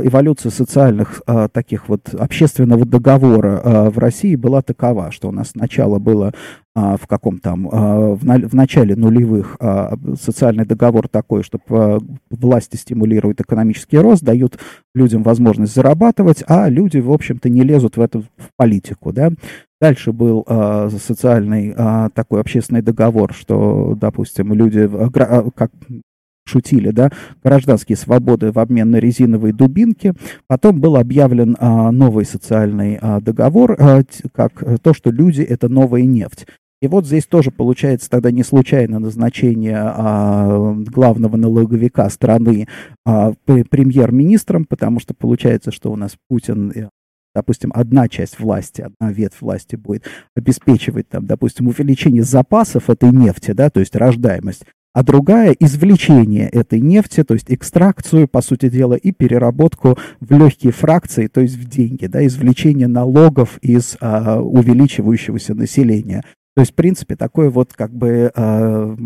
эволюция 0.03 0.51
социальных 0.51 1.23
э, 1.25 1.47
таких 1.51 1.89
вот 1.89 2.13
общественного 2.13 2.85
договора 2.85 3.59
э, 3.63 3.89
в 3.89 3.97
России 3.97 4.35
была 4.35 4.61
такова, 4.61 5.09
что 5.11 5.29
у 5.29 5.31
нас 5.31 5.49
сначала 5.49 5.97
было 5.97 6.33
э, 6.75 6.97
в 7.01 7.07
каком 7.07 7.39
там 7.39 7.67
э, 7.67 8.13
в, 8.13 8.23
на, 8.23 8.47
в 8.47 8.53
начале 8.53 8.95
нулевых 8.95 9.57
э, 9.59 9.95
социальный 10.21 10.67
договор 10.67 11.07
такой, 11.07 11.41
что 11.41 11.57
э, 11.67 11.99
власти 12.29 12.75
стимулируют 12.75 13.41
экономический 13.41 13.97
рост, 13.97 14.21
дают 14.21 14.59
людям 14.93 15.23
возможность 15.23 15.73
зарабатывать, 15.73 16.43
а 16.47 16.69
люди, 16.69 16.99
в 16.99 17.11
общем-то, 17.11 17.49
не 17.49 17.63
лезут 17.63 17.97
в 17.97 18.01
эту 18.01 18.21
в 18.21 18.49
политику, 18.55 19.11
да. 19.11 19.31
Дальше 19.81 20.11
был 20.11 20.45
э, 20.47 20.89
социальный 21.03 21.73
э, 21.75 22.09
такой 22.13 22.39
общественный 22.39 22.83
договор, 22.83 23.33
что, 23.33 23.97
допустим, 23.99 24.53
люди, 24.53 24.87
э, 24.87 25.49
как 25.55 25.71
шутили, 26.45 26.91
да, 26.91 27.09
гражданские 27.43 27.95
свободы 27.95 28.51
в 28.51 28.59
обмен 28.59 28.91
на 28.91 28.97
резиновые 28.97 29.53
дубинки. 29.53 30.13
Потом 30.47 30.79
был 30.79 30.97
объявлен 30.97 31.55
а, 31.59 31.91
новый 31.91 32.25
социальный 32.25 32.97
а, 32.99 33.21
договор, 33.21 33.75
а, 33.79 34.01
как 34.33 34.81
то, 34.81 34.93
что 34.93 35.11
люди— 35.11 35.41
это 35.49 35.69
новая 35.69 36.01
нефть. 36.01 36.45
И 36.81 36.87
вот 36.87 37.05
здесь 37.05 37.27
тоже 37.27 37.51
получается 37.51 38.09
тогда 38.09 38.31
не 38.31 38.43
случайно 38.43 38.99
назначение 38.99 39.77
а, 39.79 40.73
главного 40.73 41.37
налоговика 41.37 42.09
страны 42.09 42.67
а, 43.05 43.33
премьер-министром, 43.45 44.65
потому 44.65 44.99
что 44.99 45.13
получается, 45.13 45.71
что 45.71 45.91
у 45.91 45.95
нас 45.95 46.17
Путин 46.27 46.71
э, 46.71 46.89
допустим, 47.33 47.71
одна 47.73 48.07
часть 48.07 48.39
власти, 48.39 48.81
одна 48.81 49.11
ветвь 49.11 49.41
власти 49.41 49.75
будет 49.75 50.05
обеспечивать, 50.35 51.09
там, 51.09 51.25
допустим, 51.25 51.67
увеличение 51.67 52.23
запасов 52.23 52.89
этой 52.89 53.11
нефти, 53.11 53.51
да, 53.51 53.69
то 53.69 53.79
есть 53.79 53.95
рождаемость, 53.95 54.65
а 54.93 55.03
другая 55.03 55.55
извлечение 55.57 56.49
этой 56.49 56.81
нефти, 56.81 57.23
то 57.23 57.33
есть 57.33 57.45
экстракцию, 57.49 58.27
по 58.27 58.41
сути 58.41 58.69
дела, 58.69 58.95
и 58.95 59.11
переработку 59.11 59.97
в 60.19 60.31
легкие 60.31 60.73
фракции, 60.73 61.27
то 61.27 61.39
есть 61.39 61.55
в 61.55 61.69
деньги, 61.69 62.07
да, 62.07 62.25
извлечение 62.25 62.87
налогов 62.87 63.57
из 63.61 63.97
а, 64.01 64.41
увеличивающегося 64.41 65.55
населения. 65.55 66.25
То 66.55 66.61
есть, 66.61 66.73
в 66.73 66.75
принципе, 66.75 67.15
такое 67.15 67.49
вот 67.49 67.73
как 67.73 67.93
бы, 67.93 68.31
а, 68.35 68.97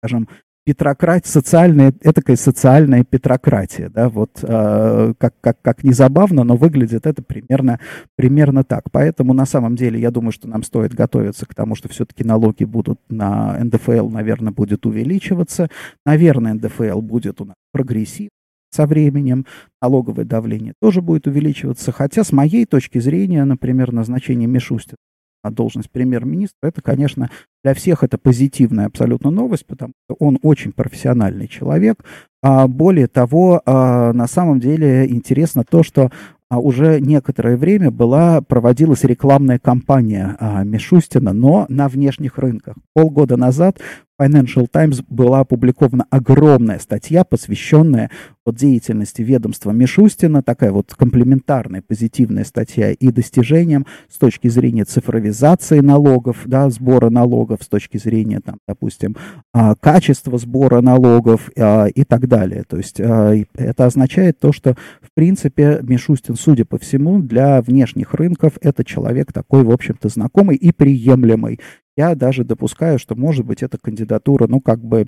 скажем, 0.00 0.28
петрократия, 0.64 1.28
социальная, 1.30 1.92
этакая 2.02 2.36
социальная 2.36 3.04
петрократия, 3.04 3.88
да, 3.88 4.08
вот 4.08 4.40
э, 4.42 5.14
как, 5.18 5.34
как, 5.40 5.60
как 5.62 5.84
не 5.84 5.92
забавно, 5.92 6.44
но 6.44 6.56
выглядит 6.56 7.06
это 7.06 7.22
примерно, 7.22 7.80
примерно 8.16 8.64
так. 8.64 8.90
Поэтому 8.90 9.32
на 9.32 9.46
самом 9.46 9.76
деле 9.76 10.00
я 10.00 10.10
думаю, 10.10 10.32
что 10.32 10.48
нам 10.48 10.62
стоит 10.62 10.94
готовиться 10.94 11.46
к 11.46 11.54
тому, 11.54 11.74
что 11.74 11.88
все-таки 11.88 12.24
налоги 12.24 12.64
будут 12.64 13.00
на 13.08 13.58
НДФЛ, 13.58 14.08
наверное, 14.10 14.52
будет 14.52 14.86
увеличиваться. 14.86 15.68
Наверное, 16.04 16.54
НДФЛ 16.54 17.00
будет 17.00 17.40
у 17.40 17.46
нас 17.46 17.56
прогрессив 17.72 18.30
со 18.70 18.86
временем, 18.86 19.46
налоговое 19.82 20.24
давление 20.24 20.74
тоже 20.80 21.02
будет 21.02 21.26
увеличиваться. 21.26 21.92
Хотя, 21.92 22.22
с 22.22 22.32
моей 22.32 22.66
точки 22.66 22.98
зрения, 22.98 23.44
например, 23.44 23.92
назначение 23.92 24.46
Мишустина 24.46 24.96
на 24.96 25.09
должность 25.48 25.90
премьер-министра, 25.90 26.68
это, 26.68 26.82
конечно, 26.82 27.30
для 27.64 27.72
всех 27.72 28.02
это 28.04 28.18
позитивная 28.18 28.86
абсолютно 28.86 29.30
новость, 29.30 29.64
потому 29.66 29.92
что 30.04 30.16
он 30.18 30.38
очень 30.42 30.72
профессиональный 30.72 31.48
человек. 31.48 32.04
А 32.42 32.68
более 32.68 33.06
того, 33.06 33.62
а, 33.64 34.12
на 34.12 34.26
самом 34.26 34.60
деле 34.60 35.06
интересно 35.10 35.64
то, 35.64 35.82
что 35.82 36.10
а, 36.50 36.58
уже 36.58 37.00
некоторое 37.00 37.56
время 37.56 37.92
была, 37.92 38.40
проводилась 38.40 39.04
рекламная 39.04 39.60
кампания 39.60 40.36
а, 40.40 40.64
Мишустина, 40.64 41.32
но 41.32 41.64
на 41.68 41.88
внешних 41.88 42.38
рынках. 42.38 42.74
Полгода 42.92 43.36
назад 43.36 43.78
Financial 44.20 44.66
Times 44.70 45.02
была 45.08 45.40
опубликована 45.40 46.06
огромная 46.10 46.80
статья, 46.80 47.22
посвященная 47.22 48.10
вот 48.50 48.56
деятельности 48.56 49.22
ведомства 49.22 49.70
Мишустина, 49.70 50.42
такая 50.42 50.72
вот 50.72 50.92
комплементарная, 50.94 51.82
позитивная 51.82 52.44
статья 52.44 52.90
и 52.90 53.12
достижениям 53.12 53.86
с 54.08 54.18
точки 54.18 54.48
зрения 54.48 54.84
цифровизации 54.84 55.78
налогов, 55.78 56.42
да, 56.46 56.68
сбора 56.70 57.10
налогов, 57.10 57.62
с 57.62 57.68
точки 57.68 57.96
зрения, 57.96 58.40
там, 58.40 58.58
допустим, 58.66 59.16
а, 59.52 59.74
качества 59.76 60.36
сбора 60.38 60.80
налогов 60.80 61.50
а, 61.56 61.86
и 61.86 62.04
так 62.04 62.26
далее. 62.26 62.64
То 62.68 62.76
есть 62.76 63.00
а, 63.00 63.34
это 63.54 63.86
означает 63.86 64.40
то, 64.40 64.52
что, 64.52 64.74
в 65.00 65.14
принципе, 65.14 65.78
Мишустин, 65.82 66.34
судя 66.34 66.64
по 66.64 66.78
всему, 66.78 67.20
для 67.20 67.62
внешних 67.62 68.14
рынков 68.14 68.54
это 68.60 68.84
человек 68.84 69.32
такой, 69.32 69.62
в 69.62 69.70
общем-то, 69.70 70.08
знакомый 70.08 70.56
и 70.56 70.72
приемлемый. 70.72 71.60
Я 71.96 72.14
даже 72.14 72.44
допускаю, 72.44 72.98
что, 72.98 73.14
может 73.14 73.46
быть, 73.46 73.62
эта 73.62 73.78
кандидатура, 73.78 74.46
ну, 74.48 74.60
как 74.60 74.80
бы 74.80 75.06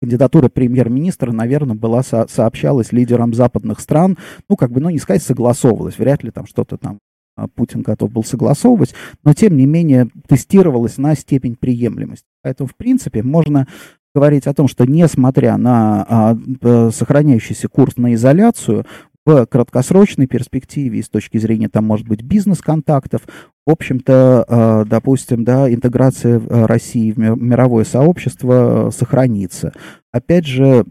кандидатура 0.00 0.48
премьер-министра, 0.48 1.32
наверное, 1.32 1.76
была 1.76 2.02
со 2.02 2.26
сообщалась 2.28 2.92
лидерам 2.92 3.34
западных 3.34 3.80
стран, 3.80 4.18
ну, 4.48 4.56
как 4.56 4.70
бы, 4.70 4.80
ну, 4.80 4.90
не 4.90 4.98
сказать, 4.98 5.22
согласовывалась, 5.22 5.98
вряд 5.98 6.22
ли 6.22 6.30
там 6.30 6.46
что-то 6.46 6.76
там 6.76 6.98
а, 7.36 7.48
Путин 7.48 7.82
готов 7.82 8.10
был 8.12 8.24
согласовывать, 8.24 8.94
но, 9.24 9.34
тем 9.34 9.56
не 9.56 9.66
менее, 9.66 10.08
тестировалась 10.26 10.98
на 10.98 11.14
степень 11.14 11.56
приемлемости. 11.56 12.26
Поэтому, 12.42 12.68
в 12.68 12.76
принципе, 12.76 13.22
можно 13.22 13.66
говорить 14.14 14.46
о 14.46 14.54
том, 14.54 14.68
что 14.68 14.84
несмотря 14.84 15.56
на 15.56 16.06
а, 16.08 16.90
сохраняющийся 16.90 17.68
курс 17.68 17.96
на 17.96 18.14
изоляцию, 18.14 18.86
в 19.28 19.44
краткосрочной 19.44 20.26
перспективе 20.26 21.00
и 21.00 21.02
с 21.02 21.10
точки 21.10 21.36
зрения, 21.36 21.68
там, 21.68 21.84
может 21.84 22.08
быть, 22.08 22.22
бизнес-контактов, 22.22 23.22
в 23.66 23.70
общем-то, 23.70 24.46
э, 24.48 24.84
допустим, 24.88 25.44
да, 25.44 25.70
интеграция 25.70 26.40
э, 26.40 26.64
России 26.64 27.12
в 27.12 27.18
мировое 27.18 27.84
сообщество 27.84 28.90
сохранится. 28.90 29.74
Опять 30.12 30.46
же, 30.46 30.86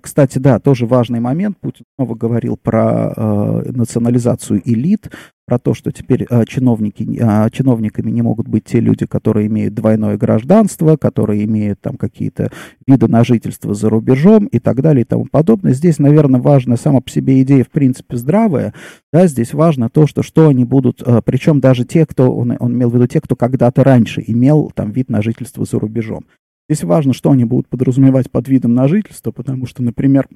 кстати, 0.00 0.38
да, 0.38 0.58
тоже 0.58 0.86
важный 0.86 1.20
момент. 1.20 1.58
Путин 1.58 1.84
снова 1.96 2.14
говорил 2.14 2.56
про 2.56 3.12
а, 3.16 3.62
национализацию 3.70 4.60
элит, 4.64 5.10
про 5.46 5.58
то, 5.58 5.74
что 5.74 5.92
теперь 5.92 6.24
а, 6.30 6.44
чиновники, 6.46 7.18
а, 7.20 7.50
чиновниками 7.50 8.10
не 8.10 8.22
могут 8.22 8.48
быть 8.48 8.64
те 8.64 8.80
люди, 8.80 9.06
которые 9.06 9.46
имеют 9.46 9.74
двойное 9.74 10.16
гражданство, 10.16 10.96
которые 10.96 11.44
имеют 11.44 11.80
там 11.80 11.96
какие-то 11.96 12.50
виды 12.86 13.08
на 13.08 13.24
жительство 13.24 13.74
за 13.74 13.90
рубежом 13.90 14.46
и 14.46 14.58
так 14.58 14.80
далее 14.80 15.02
и 15.02 15.06
тому 15.06 15.26
подобное. 15.26 15.74
Здесь, 15.74 15.98
наверное, 15.98 16.40
важна 16.40 16.76
сама 16.76 17.00
по 17.00 17.10
себе 17.10 17.42
идея, 17.42 17.64
в 17.64 17.70
принципе, 17.70 18.16
здравая. 18.16 18.74
Да, 19.12 19.26
здесь 19.26 19.52
важно 19.52 19.90
то, 19.90 20.06
что, 20.06 20.22
что 20.22 20.48
они 20.48 20.64
будут, 20.64 21.02
а, 21.02 21.20
причем 21.20 21.60
даже 21.60 21.84
те, 21.84 22.06
кто, 22.06 22.34
он, 22.34 22.56
он 22.58 22.72
имел 22.72 22.90
в 22.90 22.94
виду 22.94 23.06
те, 23.06 23.20
кто 23.20 23.36
когда-то 23.36 23.84
раньше 23.84 24.24
имел 24.26 24.70
там 24.74 24.92
вид 24.92 25.10
на 25.10 25.20
жительство 25.20 25.64
за 25.64 25.78
рубежом. 25.78 26.24
Здесь 26.68 26.84
важно, 26.84 27.12
что 27.12 27.30
они 27.30 27.44
будут 27.44 27.68
подразумевать 27.68 28.30
под 28.30 28.48
видом 28.48 28.74
на 28.74 28.88
жительство, 28.88 29.32
потому 29.32 29.66
что, 29.66 29.82
например, 29.82 30.26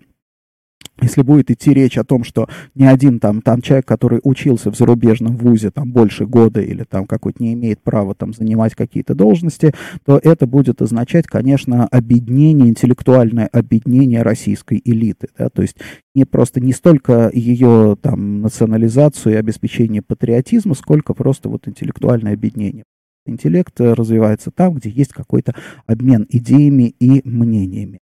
если 1.01 1.23
будет 1.23 1.51
идти 1.51 1.73
речь 1.73 1.97
о 1.97 2.05
том, 2.05 2.25
что 2.25 2.49
ни 2.75 2.85
один 2.85 3.21
там, 3.21 3.41
там 3.41 3.63
человек, 3.63 3.87
который 3.87 4.21
учился 4.25 4.71
в 4.71 4.77
зарубежном 4.77 5.37
вузе 5.37 5.71
там 5.71 5.93
больше 5.93 6.27
года 6.27 6.61
или 6.61 6.83
там 6.83 7.07
какой-то 7.07 7.43
не 7.43 7.53
имеет 7.55 7.81
права 7.81 8.15
там 8.15 8.33
занимать 8.33 8.75
какие-то 8.75 9.15
должности, 9.15 9.73
то 10.05 10.21
это 10.23 10.47
будет 10.47 10.83
означать, 10.83 11.27
конечно, 11.27 11.87
объединение, 11.87 12.69
интеллектуальное 12.69 13.47
объединение 13.47 14.23
российской 14.23 14.81
элиты, 14.85 15.29
да, 15.39 15.49
то 15.51 15.63
есть 15.63 15.77
не 16.15 16.25
просто 16.25 16.61
не 16.61 16.73
столько 16.73 17.31
ее 17.33 17.97
там 18.01 18.41
национализацию 18.43 19.35
и 19.35 19.39
обеспечение 19.39 20.03
патриотизма, 20.03 20.75
сколько 20.75 21.15
просто 21.15 21.49
вот 21.49 21.69
интеллектуальное 21.69 22.35
объединение. 22.35 22.85
Интеллект 23.29 23.81
э, 23.81 23.93
развивается 23.93 24.51
там, 24.51 24.75
где 24.75 24.91
есть 24.91 25.13
какой-то 25.13 25.55
обмен 25.87 26.27
идеями 26.29 26.95
и 26.99 27.27
мнениями. 27.29 28.01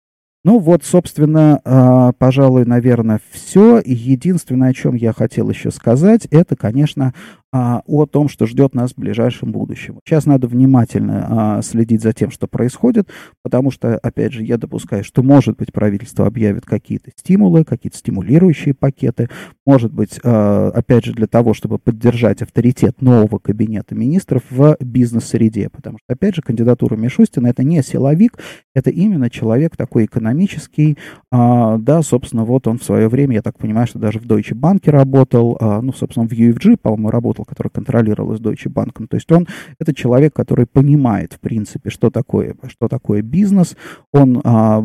Ну 0.44 0.58
вот, 0.58 0.84
собственно, 0.84 1.62
э, 1.64 2.14
пожалуй, 2.18 2.66
наверное, 2.66 3.20
все. 3.30 3.80
Единственное, 3.86 4.70
о 4.70 4.74
чем 4.74 4.96
я 4.96 5.14
хотел 5.14 5.50
еще 5.50 5.70
сказать, 5.70 6.26
это, 6.32 6.56
конечно, 6.56 7.14
а, 7.54 7.82
о 7.86 8.06
том, 8.06 8.30
что 8.30 8.46
ждет 8.46 8.74
нас 8.74 8.94
в 8.94 8.98
ближайшем 8.98 9.52
будущем. 9.52 10.00
Сейчас 10.06 10.26
надо 10.26 10.48
внимательно 10.48 11.58
а, 11.58 11.62
следить 11.62 12.02
за 12.02 12.14
тем, 12.14 12.32
что 12.32 12.48
происходит, 12.48 13.10
потому 13.44 13.72
что, 13.72 13.98
опять 13.98 14.32
же, 14.32 14.44
я 14.44 14.58
допускаю, 14.58 15.04
что, 15.04 15.22
может 15.22 15.58
быть, 15.58 15.74
правительство 15.74 16.26
объявит 16.26 16.66
какие-то 16.66 17.12
стимулы, 17.18 17.66
какие-то 17.66 17.98
стимулирующие 17.98 18.74
пакеты, 18.74 19.30
может 19.66 19.92
быть, 19.92 20.20
а, 20.24 20.70
опять 20.74 21.04
же, 21.04 21.14
для 21.14 21.28
того, 21.28 21.54
чтобы 21.54 21.78
поддержать 21.78 22.42
авторитет 22.42 23.02
нового 23.02 23.38
кабинета 23.38 23.96
министров 23.96 24.44
в 24.50 24.78
бизнес-среде, 24.80 25.70
потому 25.70 25.98
что, 25.98 26.14
опять 26.14 26.36
же, 26.36 26.42
кандидатура 26.42 26.96
Мишустина 26.96 27.48
это 27.48 27.64
не 27.64 27.84
силовик, 27.84 28.38
это 28.74 28.90
именно 28.92 29.30
человек 29.30 29.76
такой 29.76 30.06
экономический, 30.06 30.98
а, 31.32 31.78
да, 31.78 32.02
собственно, 32.02 32.46
вот 32.46 32.68
он 32.68 32.78
в 32.78 32.84
свое 32.84 33.10
время, 33.10 33.36
я 33.36 33.42
так 33.42 33.58
понимаю, 33.58 33.88
что 33.88 34.00
даже 34.00 34.20
в 34.20 34.26
Deutsche 34.26 34.54
Bank 34.54 34.90
работал, 34.90 35.58
а, 35.60 35.82
ну, 35.82 35.92
собственно, 35.92 36.26
в 36.26 36.32
UFG, 36.32 36.78
по-моему, 36.78 37.12
работал 37.12 37.41
Apple, 37.42 37.46
который 37.46 37.70
контролировалась 37.70 38.40
Deutsche 38.40 38.70
Bank. 38.70 39.08
То 39.08 39.16
есть 39.16 39.32
он 39.32 39.48
это 39.80 39.94
человек, 39.94 40.34
который 40.34 40.66
понимает, 40.66 41.34
в 41.34 41.40
принципе, 41.40 41.90
что 41.90 42.10
такое, 42.10 42.56
что 42.68 42.88
такое 42.88 43.22
бизнес. 43.22 43.76
Он 44.14 44.42
а, 44.44 44.82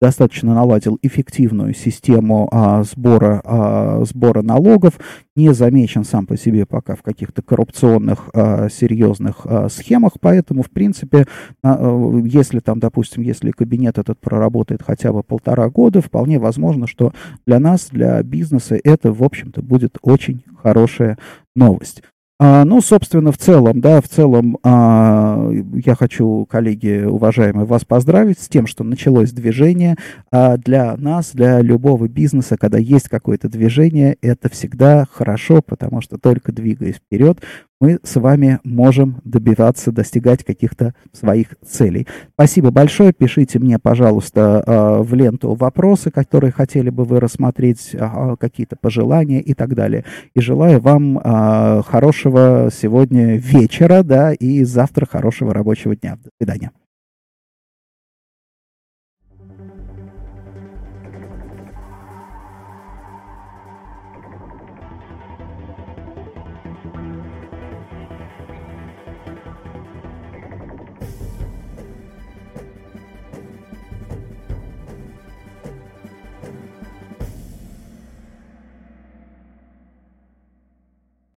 достаточно 0.00 0.54
наладил 0.54 0.98
эффективную 1.02 1.74
систему 1.74 2.48
а, 2.50 2.82
сбора, 2.84 3.40
а, 3.44 4.02
сбора 4.04 4.42
налогов, 4.42 4.98
не 5.36 5.52
замечен 5.52 6.04
сам 6.04 6.26
по 6.26 6.36
себе 6.36 6.64
пока 6.66 6.96
в 6.96 7.02
каких-то 7.02 7.42
коррупционных 7.42 8.30
а, 8.32 8.68
серьезных 8.68 9.40
а, 9.44 9.68
схемах, 9.68 10.14
поэтому, 10.20 10.62
в 10.62 10.70
принципе, 10.70 11.26
а, 11.62 12.20
если 12.24 12.60
там, 12.60 12.78
допустим, 12.78 13.22
если 13.22 13.50
кабинет 13.50 13.98
этот 13.98 14.18
проработает 14.20 14.82
хотя 14.82 15.12
бы 15.12 15.22
полтора 15.22 15.68
года, 15.68 16.00
вполне 16.00 16.38
возможно, 16.38 16.86
что 16.86 17.12
для 17.46 17.58
нас, 17.58 17.88
для 17.90 18.22
бизнеса 18.22 18.78
это, 18.82 19.12
в 19.12 19.22
общем-то, 19.22 19.62
будет 19.62 19.98
очень 20.02 20.44
хорошая 20.62 21.18
новость. 21.54 22.02
А, 22.42 22.64
ну, 22.64 22.80
собственно, 22.80 23.32
в 23.32 23.36
целом, 23.36 23.82
да, 23.82 24.00
в 24.00 24.08
целом 24.08 24.56
а, 24.62 25.50
я 25.74 25.94
хочу, 25.94 26.46
коллеги, 26.48 27.04
уважаемые, 27.04 27.66
вас 27.66 27.84
поздравить 27.84 28.38
с 28.40 28.48
тем, 28.48 28.66
что 28.66 28.82
началось 28.82 29.30
движение. 29.30 29.96
А 30.32 30.56
для 30.56 30.96
нас, 30.96 31.32
для 31.34 31.60
любого 31.60 32.08
бизнеса, 32.08 32.56
когда 32.56 32.78
есть 32.78 33.10
какое-то 33.10 33.50
движение, 33.50 34.16
это 34.22 34.48
всегда 34.48 35.06
хорошо, 35.12 35.60
потому 35.60 36.00
что 36.00 36.16
только 36.16 36.50
двигаясь 36.50 36.96
вперед, 36.96 37.40
мы 37.80 37.98
с 38.02 38.16
вами 38.16 38.60
можем 38.62 39.20
добиваться, 39.24 39.90
достигать 39.90 40.44
каких-то 40.44 40.94
своих 41.12 41.56
целей. 41.66 42.06
Спасибо 42.34 42.70
большое. 42.70 43.12
Пишите 43.12 43.58
мне, 43.58 43.78
пожалуйста, 43.78 44.62
а, 44.66 45.02
в 45.02 45.14
ленту 45.14 45.54
вопросы, 45.54 46.10
которые 46.10 46.52
хотели 46.52 46.90
бы 46.90 47.04
вы 47.04 47.20
рассмотреть, 47.20 47.96
а, 47.98 48.36
какие-то 48.36 48.76
пожелания 48.76 49.40
и 49.40 49.54
так 49.54 49.74
далее. 49.74 50.04
И 50.34 50.40
желаю 50.40 50.80
вам 50.80 51.20
а, 51.22 51.82
хорошего 51.82 52.68
сегодня 52.72 53.36
вечера, 53.36 54.02
да, 54.02 54.32
и 54.32 54.62
завтра 54.64 55.06
хорошего 55.06 55.54
рабочего 55.54 55.96
дня. 55.96 56.18
До 56.22 56.30
свидания. 56.38 56.70